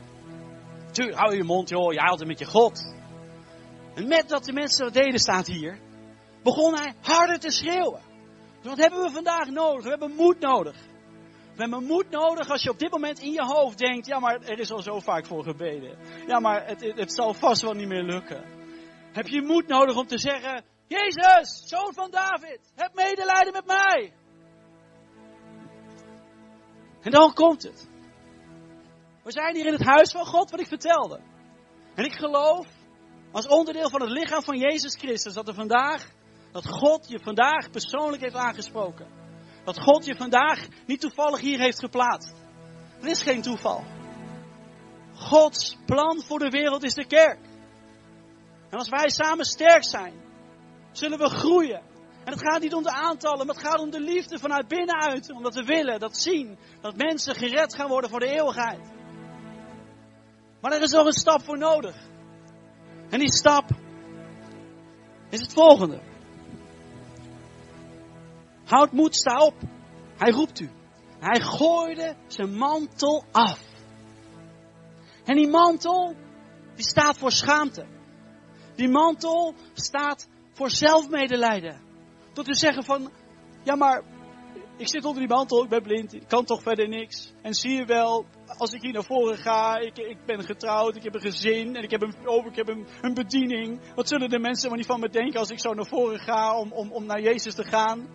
[0.92, 1.92] Tuurlijk, hou je mond, joh.
[1.92, 2.94] Jij altijd met je God.
[3.94, 5.78] En met dat de mensen dat deden, staat hier,
[6.42, 8.00] begon hij harder te schreeuwen.
[8.60, 9.82] Dus wat hebben we vandaag nodig?
[9.82, 10.76] We hebben moed nodig.
[11.54, 14.40] We hebben moed nodig als je op dit moment in je hoofd denkt, ja maar
[14.40, 15.98] er is al zo vaak voor gebeden.
[16.26, 18.44] Ja maar het, het, het zal vast wel niet meer lukken.
[19.12, 24.12] Heb je moed nodig om te zeggen, Jezus, zoon van David, heb medelijden met mij.
[27.00, 27.90] En dan komt het.
[29.22, 31.20] We zijn hier in het huis van God, wat ik vertelde.
[31.94, 32.66] En ik geloof,
[33.32, 36.08] als onderdeel van het lichaam van Jezus Christus, dat er vandaag,
[36.52, 39.06] dat God je vandaag persoonlijk heeft aangesproken.
[39.64, 42.32] Dat God je vandaag niet toevallig hier heeft geplaatst.
[43.00, 43.84] Het is geen toeval.
[45.14, 47.40] Gods plan voor de wereld is de kerk.
[48.70, 50.14] En als wij samen sterk zijn,
[50.92, 51.82] zullen we groeien.
[52.24, 55.32] En het gaat niet om de aantallen, maar het gaat om de liefde vanuit binnenuit.
[55.32, 58.90] Omdat we willen, dat zien, dat mensen gered gaan worden voor de eeuwigheid.
[60.62, 61.96] Maar er is nog een stap voor nodig.
[63.10, 63.70] En die stap
[65.30, 66.00] is het volgende.
[68.64, 69.54] Houd moed, sta op.
[70.16, 70.70] Hij roept u.
[71.18, 73.60] Hij gooide zijn mantel af.
[75.24, 76.14] En die mantel,
[76.74, 77.86] die staat voor schaamte.
[78.74, 81.80] Die mantel staat voor zelfmedelijden.
[82.32, 83.10] Tot u zeggen van,
[83.62, 84.02] ja maar,
[84.82, 87.32] ik zit onder die mantel, ik ben blind, ik kan toch verder niks.
[87.42, 88.26] En zie je wel,
[88.58, 91.82] als ik hier naar voren ga, ik, ik ben getrouwd, ik heb een gezin en
[91.82, 93.94] ik heb, een, oh, ik heb een, een bediening.
[93.94, 96.72] Wat zullen de mensen maar van me denken als ik zo naar voren ga om,
[96.72, 98.08] om, om naar Jezus te gaan?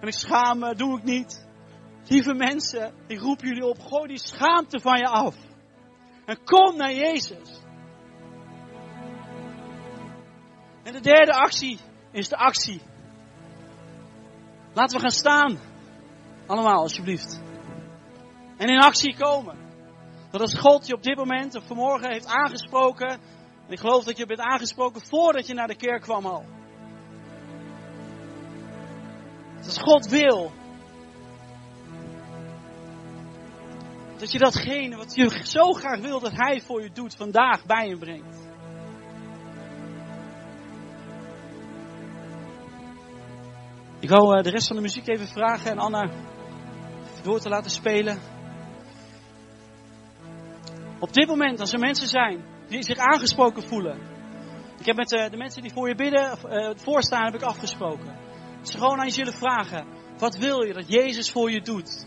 [0.00, 1.46] En ik schaam me, doe ik niet.
[2.08, 5.36] Lieve mensen, ik roep jullie op, gooi die schaamte van je af.
[6.24, 7.60] En kom naar Jezus.
[10.82, 11.78] En de derde actie
[12.12, 12.80] is de actie.
[14.72, 15.74] Laten we gaan staan.
[16.46, 17.40] Allemaal, alsjeblieft.
[18.56, 19.56] En in actie komen.
[20.30, 23.08] Dat als God je op dit moment of vanmorgen heeft aangesproken.
[23.66, 26.44] En ik geloof dat je bent aangesproken voordat je naar de kerk kwam al.
[29.56, 30.52] Dat als God wil.
[34.18, 37.88] Dat je datgene wat je zo graag wil dat Hij voor je doet, vandaag bij
[37.88, 38.45] je brengt.
[44.00, 46.10] Ik wou eh, de rest van de muziek even vragen en Anna
[47.22, 48.18] door te laten spelen.
[50.98, 53.98] Op dit moment, als er mensen zijn die zich aangesproken voelen.
[54.78, 57.42] Ik heb met de, eh, de mensen die voor je bidden, uh, voorstaan, heb ik
[57.42, 58.16] afgesproken.
[58.58, 59.86] Dat ze gewoon aan je zullen vragen,
[60.18, 62.06] wat wil je dat Jezus voor je doet?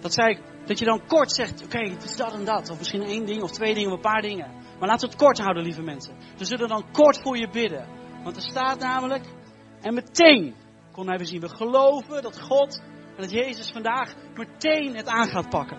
[0.00, 2.70] Dat, zij, dat je dan kort zegt, oké, het is dat en dat.
[2.70, 4.50] Of misschien één ding of twee dingen of een paar dingen.
[4.78, 6.14] Maar laten we het kort houden, lieve mensen.
[6.36, 7.88] Ze zullen dan kort voor je bidden.
[8.22, 9.24] Want er staat namelijk,
[9.86, 10.54] en meteen
[10.92, 11.40] kon hij zien.
[11.40, 12.82] We geloven dat God
[13.16, 15.78] en dat Jezus vandaag meteen het aan gaat pakken.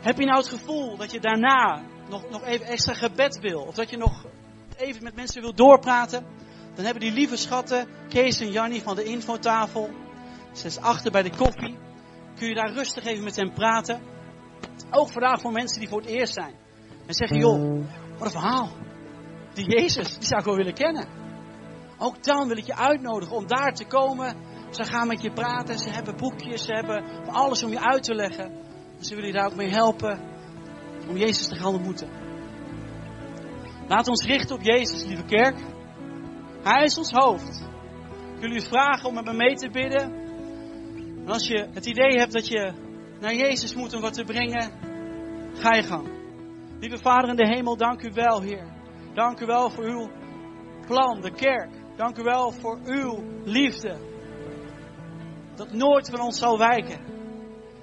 [0.00, 3.60] Heb je nou het gevoel dat je daarna nog, nog even extra gebed wil?
[3.60, 4.26] Of dat je nog
[4.76, 6.26] even met mensen wil doorpraten?
[6.74, 9.90] Dan hebben die lieve schatten, Kees en Jannie van de infotafel.
[10.52, 11.78] Ze is achter bij de koffie.
[12.34, 14.02] Kun je daar rustig even met hen praten.
[14.90, 16.54] Ook vandaag voor mensen die voor het eerst zijn.
[17.06, 17.84] En zeggen, joh,
[18.18, 18.70] wat een verhaal.
[19.54, 21.21] Die Jezus, die zou ik wel willen kennen.
[22.02, 24.36] Ook dan wil ik je uitnodigen om daar te komen.
[24.70, 28.14] Ze gaan met je praten, ze hebben boekjes, ze hebben alles om je uit te
[28.14, 28.44] leggen.
[28.98, 30.20] En ze willen je daar ook mee helpen
[31.08, 32.08] om Jezus te gaan ontmoeten.
[33.88, 35.56] Laat ons richten op Jezus, lieve kerk.
[36.62, 37.68] Hij is ons hoofd.
[38.34, 40.12] Ik wil u vragen om met me mee te bidden.
[41.24, 42.72] En als je het idee hebt dat je
[43.20, 44.72] naar Jezus moet om wat te brengen,
[45.54, 46.08] ga je gang.
[46.80, 48.66] Lieve Vader in de hemel, dank u wel, Heer.
[49.14, 50.10] Dank u wel voor uw
[50.86, 51.81] plan, de kerk.
[52.02, 53.96] Dank u wel voor uw liefde.
[55.54, 57.00] Dat nooit van ons zal wijken.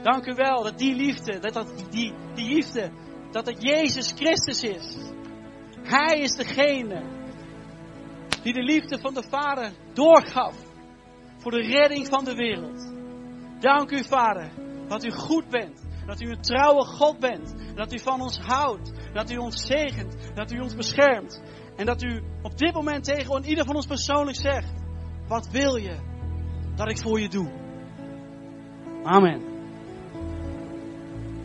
[0.02, 2.92] Dank u wel dat die liefde, dat, dat die, die liefde,
[3.32, 5.12] dat het Jezus Christus is.
[5.82, 7.04] Hij is degene
[8.44, 10.56] die de liefde van de Vader doorgaf
[11.38, 12.94] voor de redding van de wereld.
[13.60, 14.52] Dank u Vader
[14.88, 18.92] dat u goed bent, dat u een trouwe God bent, dat u van ons houdt,
[19.14, 21.42] dat u ons zegent, dat u ons beschermt.
[21.80, 24.74] En dat u op dit moment tegen ieder van ons persoonlijk zegt:
[25.28, 25.96] Wat wil je
[26.76, 27.52] dat ik voor je doe?
[29.04, 29.42] Amen.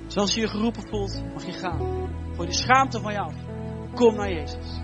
[0.06, 2.08] Zoals je je geroepen voelt, mag je gaan.
[2.34, 3.34] Gooi de schaamte van af.
[3.94, 4.80] Kom naar Jezus.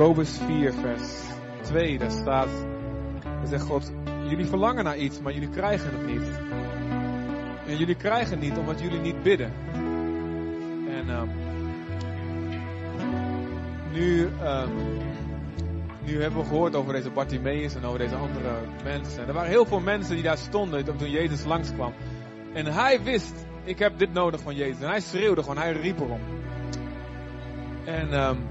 [0.00, 1.02] Jacobus 4, vers
[1.60, 2.48] 2, daar staat,
[3.22, 3.92] daar zegt God,
[4.28, 6.40] jullie verlangen naar iets, maar jullie krijgen het niet.
[7.66, 9.52] En jullie krijgen het niet omdat jullie niet bidden.
[10.88, 11.22] En uh,
[13.92, 14.66] nu, uh,
[16.04, 19.22] nu hebben we gehoord over deze Bartimaeus en over deze andere mensen.
[19.22, 21.92] En er waren heel veel mensen die daar stonden toen Jezus langskwam.
[22.52, 24.82] En hij wist, ik heb dit nodig van Jezus.
[24.82, 26.20] En hij schreeuwde gewoon, hij riep erom.
[27.84, 28.49] En, um,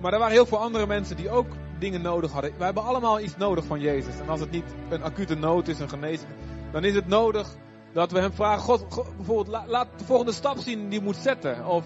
[0.00, 1.46] maar er waren heel veel andere mensen die ook
[1.78, 2.52] dingen nodig hadden.
[2.58, 4.20] We hebben allemaal iets nodig van Jezus.
[4.20, 6.30] En als het niet een acute nood is, een genezing,
[6.72, 7.48] dan is het nodig
[7.92, 8.86] dat we hem vragen: God,
[9.16, 11.66] bijvoorbeeld, laat de volgende stap zien die je moet zetten.
[11.66, 11.84] Of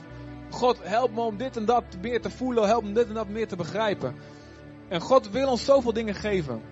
[0.51, 3.29] God, help me om dit en dat meer te voelen, help me dit en dat
[3.29, 4.15] meer te begrijpen.
[4.89, 6.62] En God wil ons zoveel dingen geven.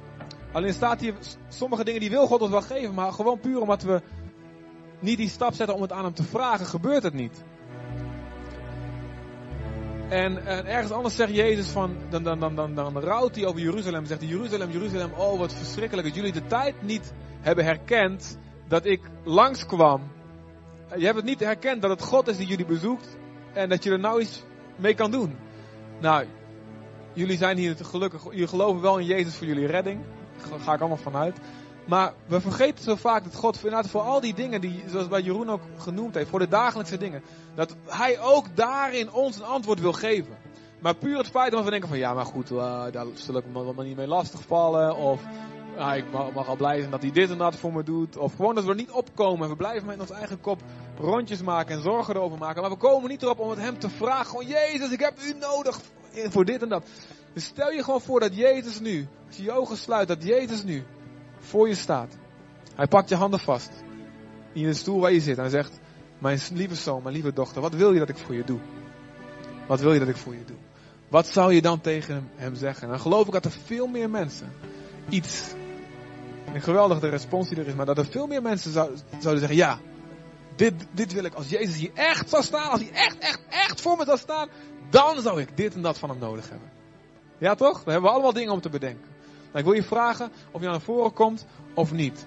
[0.52, 1.14] Alleen staat hier,
[1.48, 4.02] sommige dingen die wil God ons wel geven, maar gewoon puur omdat we
[4.98, 7.44] niet die stap zetten om het aan hem te vragen, gebeurt het niet.
[10.12, 13.60] En, en ergens anders zegt Jezus van, dan, dan, dan, dan, dan rouwt hij over
[13.60, 14.06] Jeruzalem.
[14.06, 18.38] Zegt Jeruzalem, Jeruzalem, oh wat verschrikkelijk dat jullie de tijd niet hebben herkend
[18.68, 20.00] dat ik langskwam.
[20.96, 23.16] Je hebt het niet herkend dat het God is die jullie bezoekt
[23.52, 24.42] en dat je er nou iets
[24.76, 25.36] mee kan doen.
[26.00, 26.26] Nou,
[27.12, 30.00] jullie zijn hier gelukkig, jullie geloven wel in Jezus voor jullie redding.
[30.50, 31.38] Daar ga ik allemaal vanuit.
[31.86, 35.20] Maar we vergeten zo vaak dat God inderdaad voor al die dingen die, zoals bij
[35.20, 37.22] Jeroen ook genoemd heeft, voor de dagelijkse dingen,
[37.54, 40.36] dat Hij ook daarin ons een antwoord wil geven.
[40.80, 43.44] Maar puur het feit dat we denken van ja, maar goed, uh, daar zal ik
[43.46, 44.96] me niet mee lastigvallen.
[44.96, 45.22] Of
[45.96, 46.04] ik
[46.34, 48.16] mag, al blij zijn dat hij dit en dat voor me doet.
[48.16, 49.48] Of gewoon dat we er niet opkomen.
[49.48, 50.60] We blijven met ons eigen kop
[50.98, 52.60] rondjes maken en zorgen erover maken.
[52.60, 54.26] Maar we komen niet erop om het hem te vragen.
[54.26, 55.80] Gewoon Jezus, ik heb u nodig
[56.30, 56.84] voor dit en dat.
[57.32, 60.62] Dus stel je gewoon voor dat Jezus nu, als je je ogen sluit, dat Jezus
[60.62, 60.84] nu
[61.42, 62.16] voor je staat.
[62.74, 63.70] Hij pakt je handen vast.
[64.52, 65.36] In de stoel waar je zit.
[65.36, 65.80] En hij zegt,
[66.18, 68.58] mijn lieve zoon, mijn lieve dochter, wat wil je dat ik voor je doe?
[69.66, 70.56] Wat wil je dat ik voor je doe?
[71.08, 72.82] Wat zou je dan tegen hem zeggen?
[72.82, 74.52] En dan geloof ik dat er veel meer mensen
[75.08, 75.52] iets.
[76.52, 79.38] En geweldig de respons die er is, maar dat er veel meer mensen zou, zouden
[79.38, 79.78] zeggen, ja,
[80.56, 81.34] dit, dit wil ik.
[81.34, 84.48] Als Jezus hier echt zou staan, als hij echt, echt, echt voor me zou staan,
[84.90, 86.70] dan zou ik dit en dat van hem nodig hebben.
[87.38, 87.82] Ja toch?
[87.82, 89.11] Dan hebben we allemaal dingen om te bedenken.
[89.52, 92.26] Nou, ik wil je vragen of je naar voren komt of niet.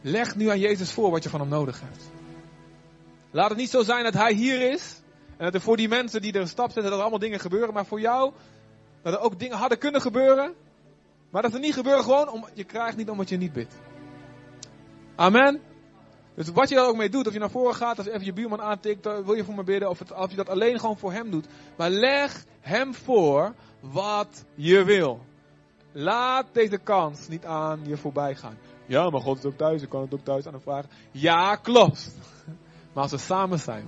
[0.00, 2.10] Leg nu aan Jezus voor wat je van hem nodig hebt.
[3.30, 5.02] Laat het niet zo zijn dat hij hier is.
[5.36, 7.40] En dat er voor die mensen die er een stap zetten, dat er allemaal dingen
[7.40, 7.74] gebeuren.
[7.74, 8.32] Maar voor jou,
[9.02, 10.54] dat er ook dingen hadden kunnen gebeuren.
[11.30, 13.74] Maar dat er niet gebeuren gewoon, om, je krijgt niet omdat je niet bidt.
[15.14, 15.60] Amen.
[16.34, 18.32] Dus wat je daar ook mee doet, of je naar voren gaat, of even je
[18.32, 21.12] buurman aantikt, wil je voor me bidden, of, het, of je dat alleen gewoon voor
[21.12, 21.46] hem doet.
[21.76, 25.20] Maar leg hem voor wat je wil.
[25.96, 28.56] Laat deze kans niet aan je voorbij gaan.
[28.86, 30.90] Ja, maar God is ook thuis, ik kan het ook thuis aan hem vragen.
[31.10, 32.10] Ja, klopt.
[32.92, 33.84] Maar als we samen zijn,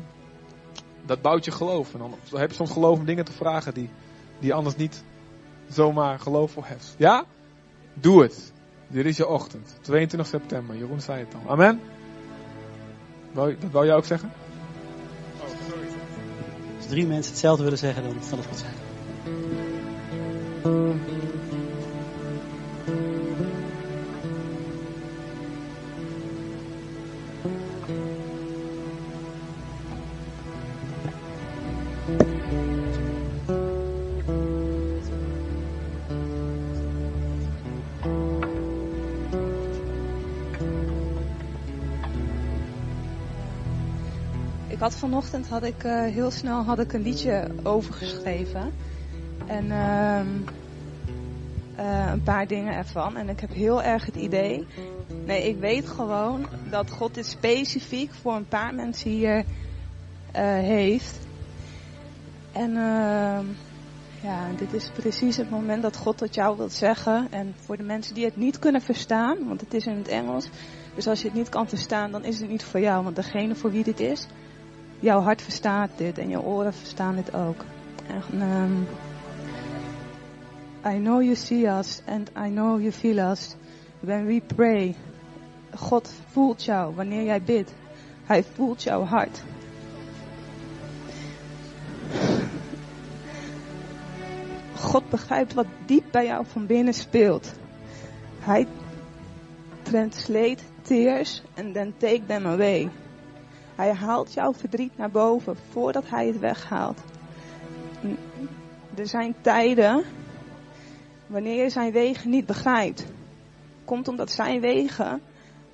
[1.05, 1.93] dat bouwt je geloof.
[1.93, 3.91] En dan heb je soms geloof om dingen te vragen die,
[4.39, 5.05] die je anders niet
[5.69, 6.95] zomaar geloof voor hebt.
[6.99, 7.25] Ja?
[7.95, 8.53] Doe het.
[8.89, 9.79] Dit is je ochtend.
[9.81, 10.77] 22 september.
[10.77, 11.51] Jeroen zei het al.
[11.51, 11.81] Amen.
[13.33, 14.33] Dat wou jij ook zeggen?
[15.41, 15.87] Oh, sorry.
[16.77, 18.86] Als drie mensen hetzelfde willen zeggen, dan zal het goed zijn.
[44.87, 48.73] Had vanochtend had ik, uh, heel snel had ik een liedje overgeschreven.
[49.47, 50.21] En uh,
[51.79, 53.17] uh, een paar dingen ervan.
[53.17, 54.67] En ik heb heel erg het idee.
[55.25, 59.45] Nee, ik weet gewoon dat God dit specifiek voor een paar mensen hier uh,
[60.59, 61.19] heeft.
[62.53, 63.39] En uh,
[64.23, 67.27] ja, dit is precies het moment dat God tot jou wilt zeggen.
[67.31, 70.49] En voor de mensen die het niet kunnen verstaan, want het is in het Engels.
[70.95, 73.05] Dus als je het niet kan verstaan, dan is het niet voor jou.
[73.05, 74.27] Want degene voor wie dit is,
[75.01, 77.65] jouw hart verstaat dit en je oren verstaan dit ook.
[78.07, 78.87] En, um,
[80.95, 83.57] I know you see us and I know you feel us
[84.01, 84.95] when we pray.
[85.75, 87.73] God voelt jou wanneer jij bidt.
[88.25, 89.43] Hij voelt jouw hart.
[94.77, 97.55] God begrijpt wat diep bij jou van binnen speelt.
[98.39, 98.67] Hij
[99.83, 102.91] translate tears and then take them away.
[103.77, 107.01] Hij haalt jouw verdriet naar boven voordat hij het weghaalt.
[108.95, 110.05] Er zijn tijden
[111.27, 113.07] wanneer je zijn wegen niet begrijpt.
[113.85, 115.21] Komt omdat zijn wegen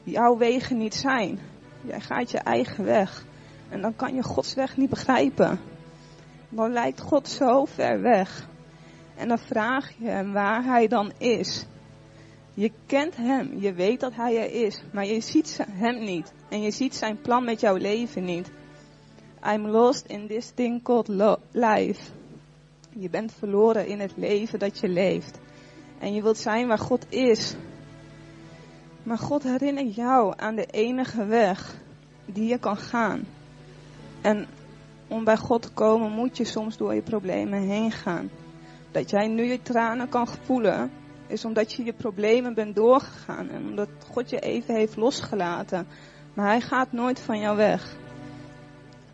[0.03, 1.39] jouw wegen niet zijn.
[1.81, 3.25] Jij gaat je eigen weg.
[3.69, 5.61] En dan kan je Gods weg niet begrijpen.
[6.49, 8.49] Dan lijkt God zo ver weg.
[9.15, 11.67] En dan vraag je hem waar hij dan is.
[12.55, 16.33] Je kent hem, je weet dat hij er is, maar je ziet hem niet.
[16.49, 18.51] En je ziet zijn plan met jouw leven niet.
[19.47, 21.09] I'm lost in this thing called
[21.51, 22.11] life.
[22.91, 25.39] Je bent verloren in het leven dat je leeft.
[25.99, 27.55] En je wilt zijn waar God is.
[29.03, 31.77] Maar God herinnert jou aan de enige weg
[32.27, 33.25] die je kan gaan.
[34.21, 34.47] En
[35.09, 38.31] om bij God te komen moet je soms door je problemen heen gaan.
[38.91, 40.91] Dat jij nu je tranen kan voelen,
[41.33, 43.49] is omdat je je problemen bent doorgegaan.
[43.49, 45.87] En omdat God je even heeft losgelaten.
[46.35, 47.97] Maar hij gaat nooit van jou weg.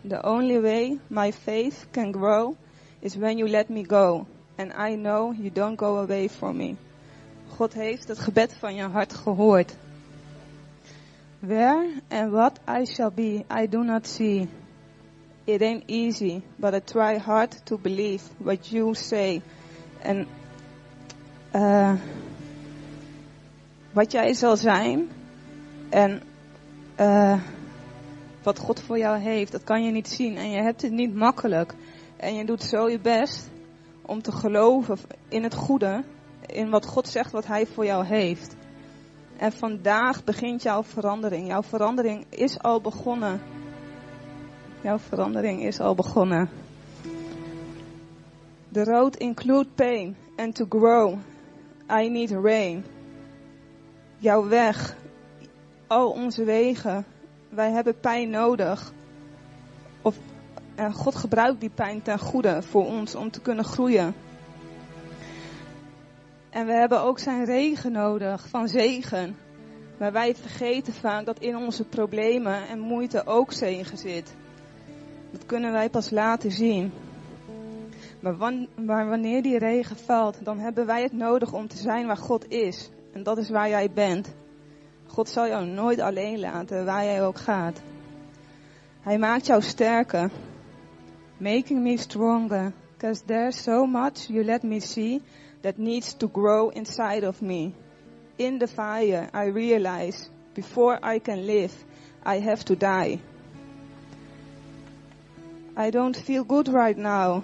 [0.09, 2.55] The only way my faith can grow
[2.99, 4.27] is when you let me go.
[4.57, 6.75] And I know you don't go away from me.
[7.49, 9.77] God heeft het gebed van je hart gehoord.
[11.41, 14.49] Where and what I shall be, I do not see.
[15.45, 19.43] It ain't easy, but I try hard to believe what you say.
[20.03, 20.27] En
[21.53, 21.93] uh,
[23.93, 25.09] wat jij zal zijn
[25.89, 26.23] en
[27.01, 27.41] uh,
[28.43, 30.37] wat God voor jou heeft, dat kan je niet zien.
[30.37, 31.75] En je hebt het niet makkelijk.
[32.17, 33.51] En je doet zo je best
[34.03, 36.05] om te geloven in het goede,
[36.47, 38.57] in wat God zegt wat Hij voor jou heeft.
[39.37, 41.47] En vandaag begint jouw verandering.
[41.47, 43.41] Jouw verandering is al begonnen.
[44.81, 46.51] Jouw verandering is al begonnen.
[48.73, 51.19] The road include pain and to grow
[51.91, 52.85] I need rain.
[54.17, 54.97] Jouw weg,
[55.87, 57.05] al onze wegen,
[57.49, 58.93] wij hebben pijn nodig.
[60.03, 60.17] Of
[60.75, 64.15] en God gebruikt die pijn ten goede voor ons om te kunnen groeien.
[66.51, 69.37] En we hebben ook zijn regen nodig van zegen.
[69.99, 74.35] Maar wij vergeten vaak dat in onze problemen en moeite ook zegen zit.
[75.31, 76.93] Dat kunnen wij pas later zien.
[78.21, 82.51] Maar, wanneer die regen valt, dan hebben wij het nodig om te zijn waar God
[82.51, 82.91] is.
[83.13, 84.35] En dat is waar jij bent.
[85.07, 87.81] God zal jou nooit alleen laten, waar jij ook gaat.
[89.01, 90.31] Hij maakt jou sterker.
[91.37, 92.73] Making me stronger.
[92.93, 95.23] Because there's so much you let me see
[95.61, 97.73] that needs to grow inside of me.
[98.37, 101.73] In the fire, I realize before I can live,
[102.27, 103.21] I have to die.
[105.77, 107.43] I don't feel good right now.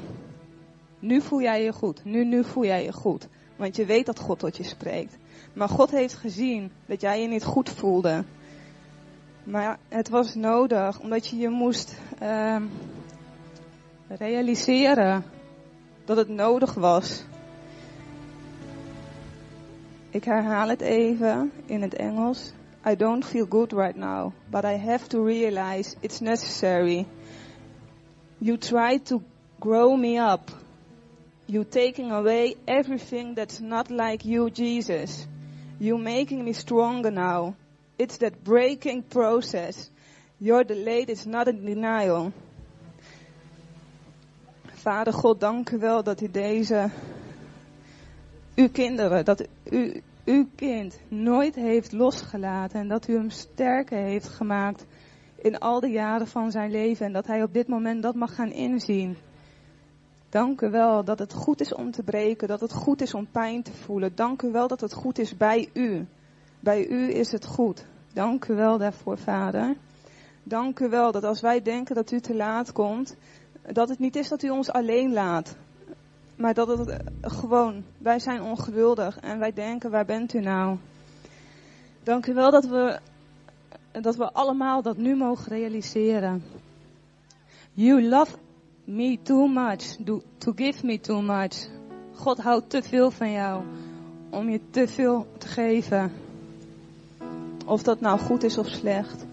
[1.05, 2.05] Nu voel jij je goed.
[2.05, 3.29] Nu, nu voel jij je goed.
[3.57, 5.17] Want je weet dat God tot je spreekt.
[5.53, 8.25] Maar God heeft gezien dat jij je niet goed voelde.
[9.45, 12.57] Maar het was nodig omdat je je moest uh,
[14.09, 15.25] realiseren
[16.05, 17.25] dat het nodig was.
[20.11, 22.53] Ik herhaal het even in het Engels.
[22.89, 27.07] I don't feel good right now, but I have to realize it's necessary.
[28.39, 29.23] You try to
[29.59, 30.63] grow me up.
[31.55, 35.25] You taking away everything that's not like you, Jesus.
[35.79, 37.55] You making me stronger now.
[37.97, 39.89] It's that breaking process.
[40.41, 42.33] Your delay is not a denial.
[44.83, 46.91] Vader God, dank u wel dat u deze,
[48.57, 54.29] uw kinderen, dat u, uw kind nooit heeft losgelaten en dat u hem sterker heeft
[54.29, 54.87] gemaakt
[55.37, 58.35] in al de jaren van zijn leven en dat hij op dit moment dat mag
[58.35, 59.17] gaan inzien.
[60.35, 63.27] Dank u wel dat het goed is om te breken, dat het goed is om
[63.31, 64.15] pijn te voelen.
[64.15, 66.07] Dank u wel dat het goed is bij u.
[66.61, 67.87] Bij u is het goed.
[68.13, 69.77] Dank u wel daarvoor, Vader.
[70.43, 73.17] Dank u wel dat als wij denken dat u te laat komt,
[73.73, 75.57] dat het niet is dat u ons alleen laat.
[76.37, 80.79] Maar dat het gewoon, wij zijn ongeduldig en wij denken, waar bent u nou?
[82.03, 82.99] Dank u wel dat we,
[83.93, 86.43] dat we allemaal dat nu mogen realiseren.
[87.73, 88.37] You love
[88.87, 89.97] me too much,
[90.39, 91.69] to give me too much.
[92.15, 93.63] God houdt te veel van jou
[94.31, 96.13] om je te veel te geven.
[97.67, 99.27] Of dat nou goed is of slecht.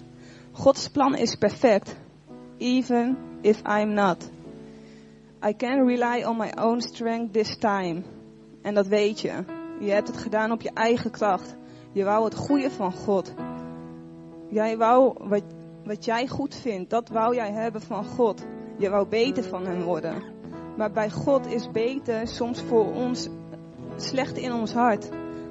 [0.51, 1.95] Gods plan is perfect,
[2.57, 4.29] even if I'm not.
[5.47, 8.01] I can rely on my own strength this time.
[8.61, 9.43] En dat weet je.
[9.79, 11.55] Je hebt het gedaan op je eigen kracht.
[11.91, 13.33] Je wou het goede van God.
[14.49, 15.43] Jij wou wat,
[15.83, 18.45] wat jij goed vindt, dat wou jij hebben van God.
[18.81, 20.23] Je wou beter van hem worden.
[20.77, 23.29] Maar bij God is beter soms voor ons
[23.95, 25.09] slecht in ons hart.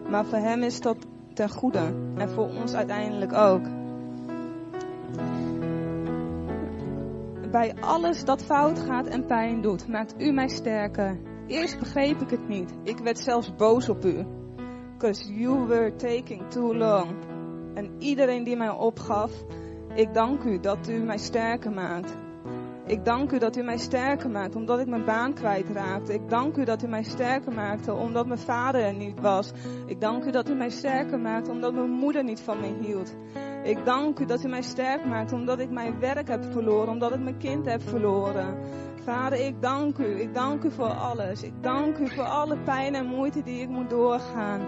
[0.08, 0.96] Maar voor hem is dat
[1.34, 1.94] ten goede.
[2.16, 3.62] En voor ons uiteindelijk ook.
[7.50, 11.18] Bij alles dat fout gaat en pijn doet, maakt u mij sterker.
[11.46, 12.74] Eerst begreep ik het niet.
[12.82, 14.26] Ik werd zelfs boos op u.
[14.92, 17.08] Because you were taking too long.
[17.74, 19.30] En iedereen die mij opgaf,
[19.94, 22.14] ik dank u dat u mij sterker maakt.
[22.90, 26.14] Ik dank u dat u mij sterker maakt omdat ik mijn baan kwijtraakte.
[26.14, 29.52] Ik dank u dat u mij sterker maakte omdat mijn vader er niet was.
[29.86, 33.16] Ik dank u dat u mij sterker maakt omdat mijn moeder niet van me hield.
[33.62, 37.14] Ik dank u dat u mij sterk maakt omdat ik mijn werk heb verloren, omdat
[37.14, 38.58] ik mijn kind heb verloren.
[39.04, 40.20] Vader, ik dank u.
[40.20, 41.42] Ik dank u voor alles.
[41.42, 44.60] Ik dank u voor alle pijn en moeite die ik moet doorgaan.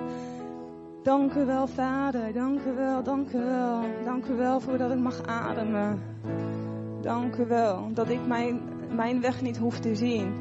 [1.02, 2.32] Dank u wel, Vader.
[2.32, 3.80] Dank u wel, dank u wel.
[4.04, 6.02] Dank u wel voor dat ik mag ademen.
[7.02, 8.60] Dank u wel dat ik mijn,
[8.94, 10.34] mijn weg niet hoef te zien,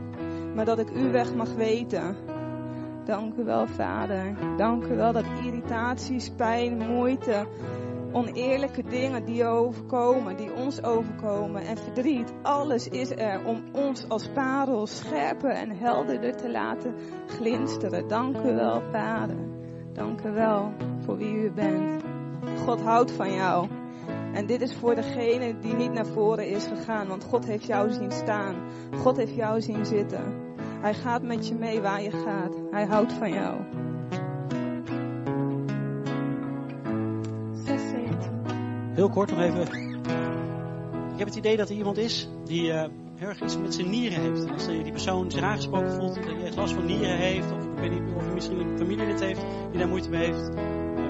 [0.56, 2.16] maar dat ik uw weg mag weten.
[3.06, 4.36] Dank u wel, Vader.
[4.58, 7.48] Dank u wel dat irritaties, pijn, moeite,
[8.12, 14.28] oneerlijke dingen die overkomen, die ons overkomen en verdriet, alles is er om ons als
[14.28, 16.96] parels scherper en helderder te laten
[17.28, 18.08] glinsteren.
[18.08, 19.38] Dank u wel, Vader.
[19.94, 20.72] Dank u wel
[21.06, 22.04] voor wie u bent.
[22.66, 23.68] God houdt van jou.
[24.34, 27.92] En dit is voor degene die niet naar voren is gegaan, want God heeft jou
[27.92, 28.56] zien staan.
[28.98, 30.24] God heeft jou zien zitten.
[30.82, 32.56] Hij gaat met je mee waar je gaat.
[32.72, 33.58] Hij houdt van jou.
[38.94, 39.62] Heel kort nog even.
[41.12, 42.84] Ik heb het idee dat er iemand is die uh,
[43.16, 44.46] heel erg iets met zijn nieren heeft.
[44.46, 47.64] En als die persoon zich aangesproken voelt dat hij echt last van nieren heeft, of
[47.64, 50.50] ik weet niet of misschien een familielid heeft die daar moeite mee heeft,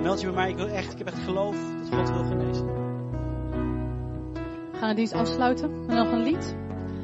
[0.01, 0.49] meld je bij mij.
[0.49, 2.80] Ik, wil echt, ik heb echt geloof dat God wil genezen.
[4.81, 6.55] Gaan de dienst afsluiten met nog een lied.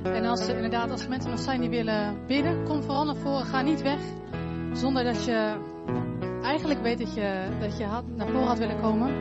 [0.04, 3.46] En als, inderdaad, als er mensen nog zijn die willen bidden, kom vooral naar voren.
[3.46, 4.00] Ga niet weg
[4.74, 5.56] zonder dat je
[6.44, 9.12] eigenlijk weet dat je, dat je had, naar voren had willen komen.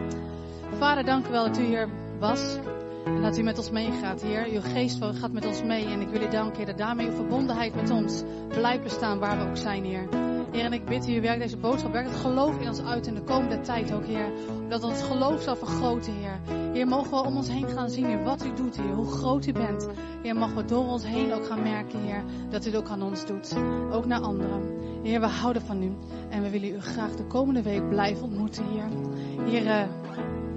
[0.78, 1.88] Vader, dank u wel dat u hier
[2.18, 2.58] was.
[3.04, 4.46] En dat u met ons meegaat, Heer.
[4.52, 5.86] Uw geest gaat met ons mee.
[5.86, 9.38] En ik wil u danken, Heer, dat daarmee uw verbondenheid met ons blijft bestaan waar
[9.38, 10.08] we ook zijn, Heer.
[10.56, 13.14] Heer, en ik bid u, werk deze boodschap, werk het geloof in ons uit in
[13.14, 14.30] de komende tijd ook, Heer.
[14.68, 16.40] Dat ons geloof zal vergroten, Heer.
[16.72, 18.94] Heer, mogen we om ons heen gaan zien, Heer, wat u doet, Heer.
[18.94, 19.88] Hoe groot u bent.
[20.22, 23.02] Heer, mogen we door ons heen ook gaan merken, Heer, dat u het ook aan
[23.02, 23.56] ons doet.
[23.90, 24.62] Ook naar anderen.
[25.02, 25.92] Heer, we houden van u.
[26.28, 28.88] En we willen u graag de komende week blijven ontmoeten, Heer.
[29.46, 29.88] Heer,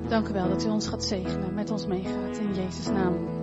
[0.07, 2.37] Dank u wel dat u ons gaat zegenen, met ons meegaat.
[2.37, 3.38] In Jezus' naam.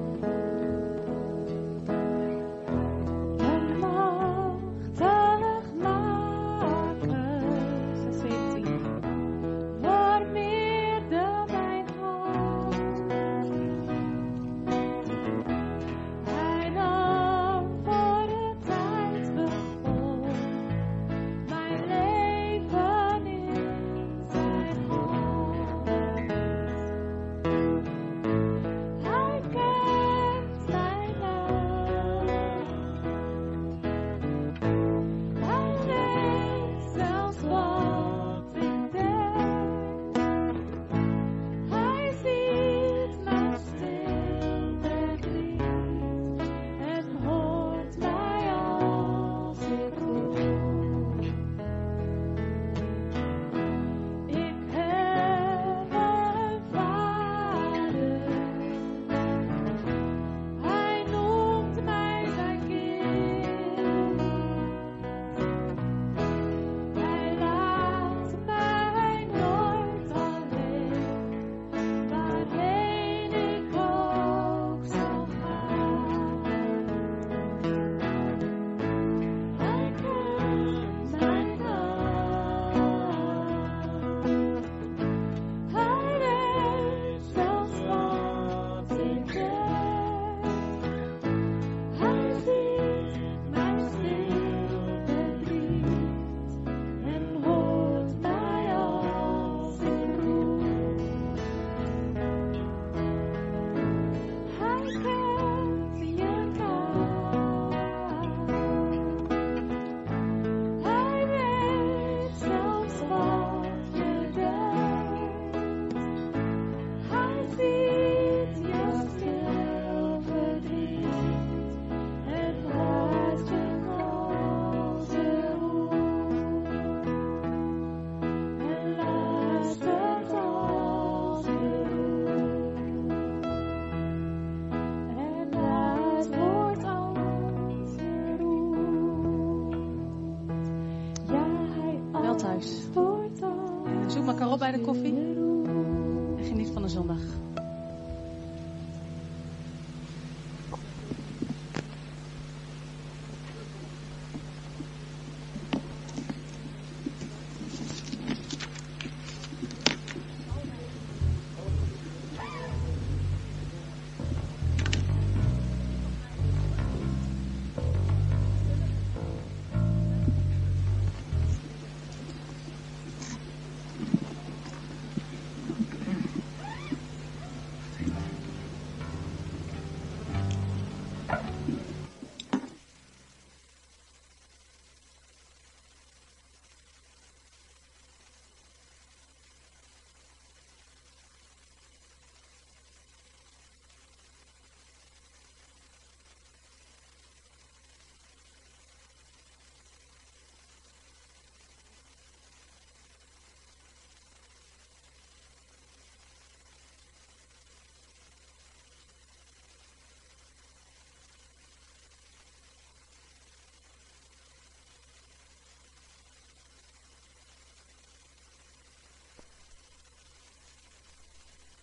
[144.85, 145.06] Bij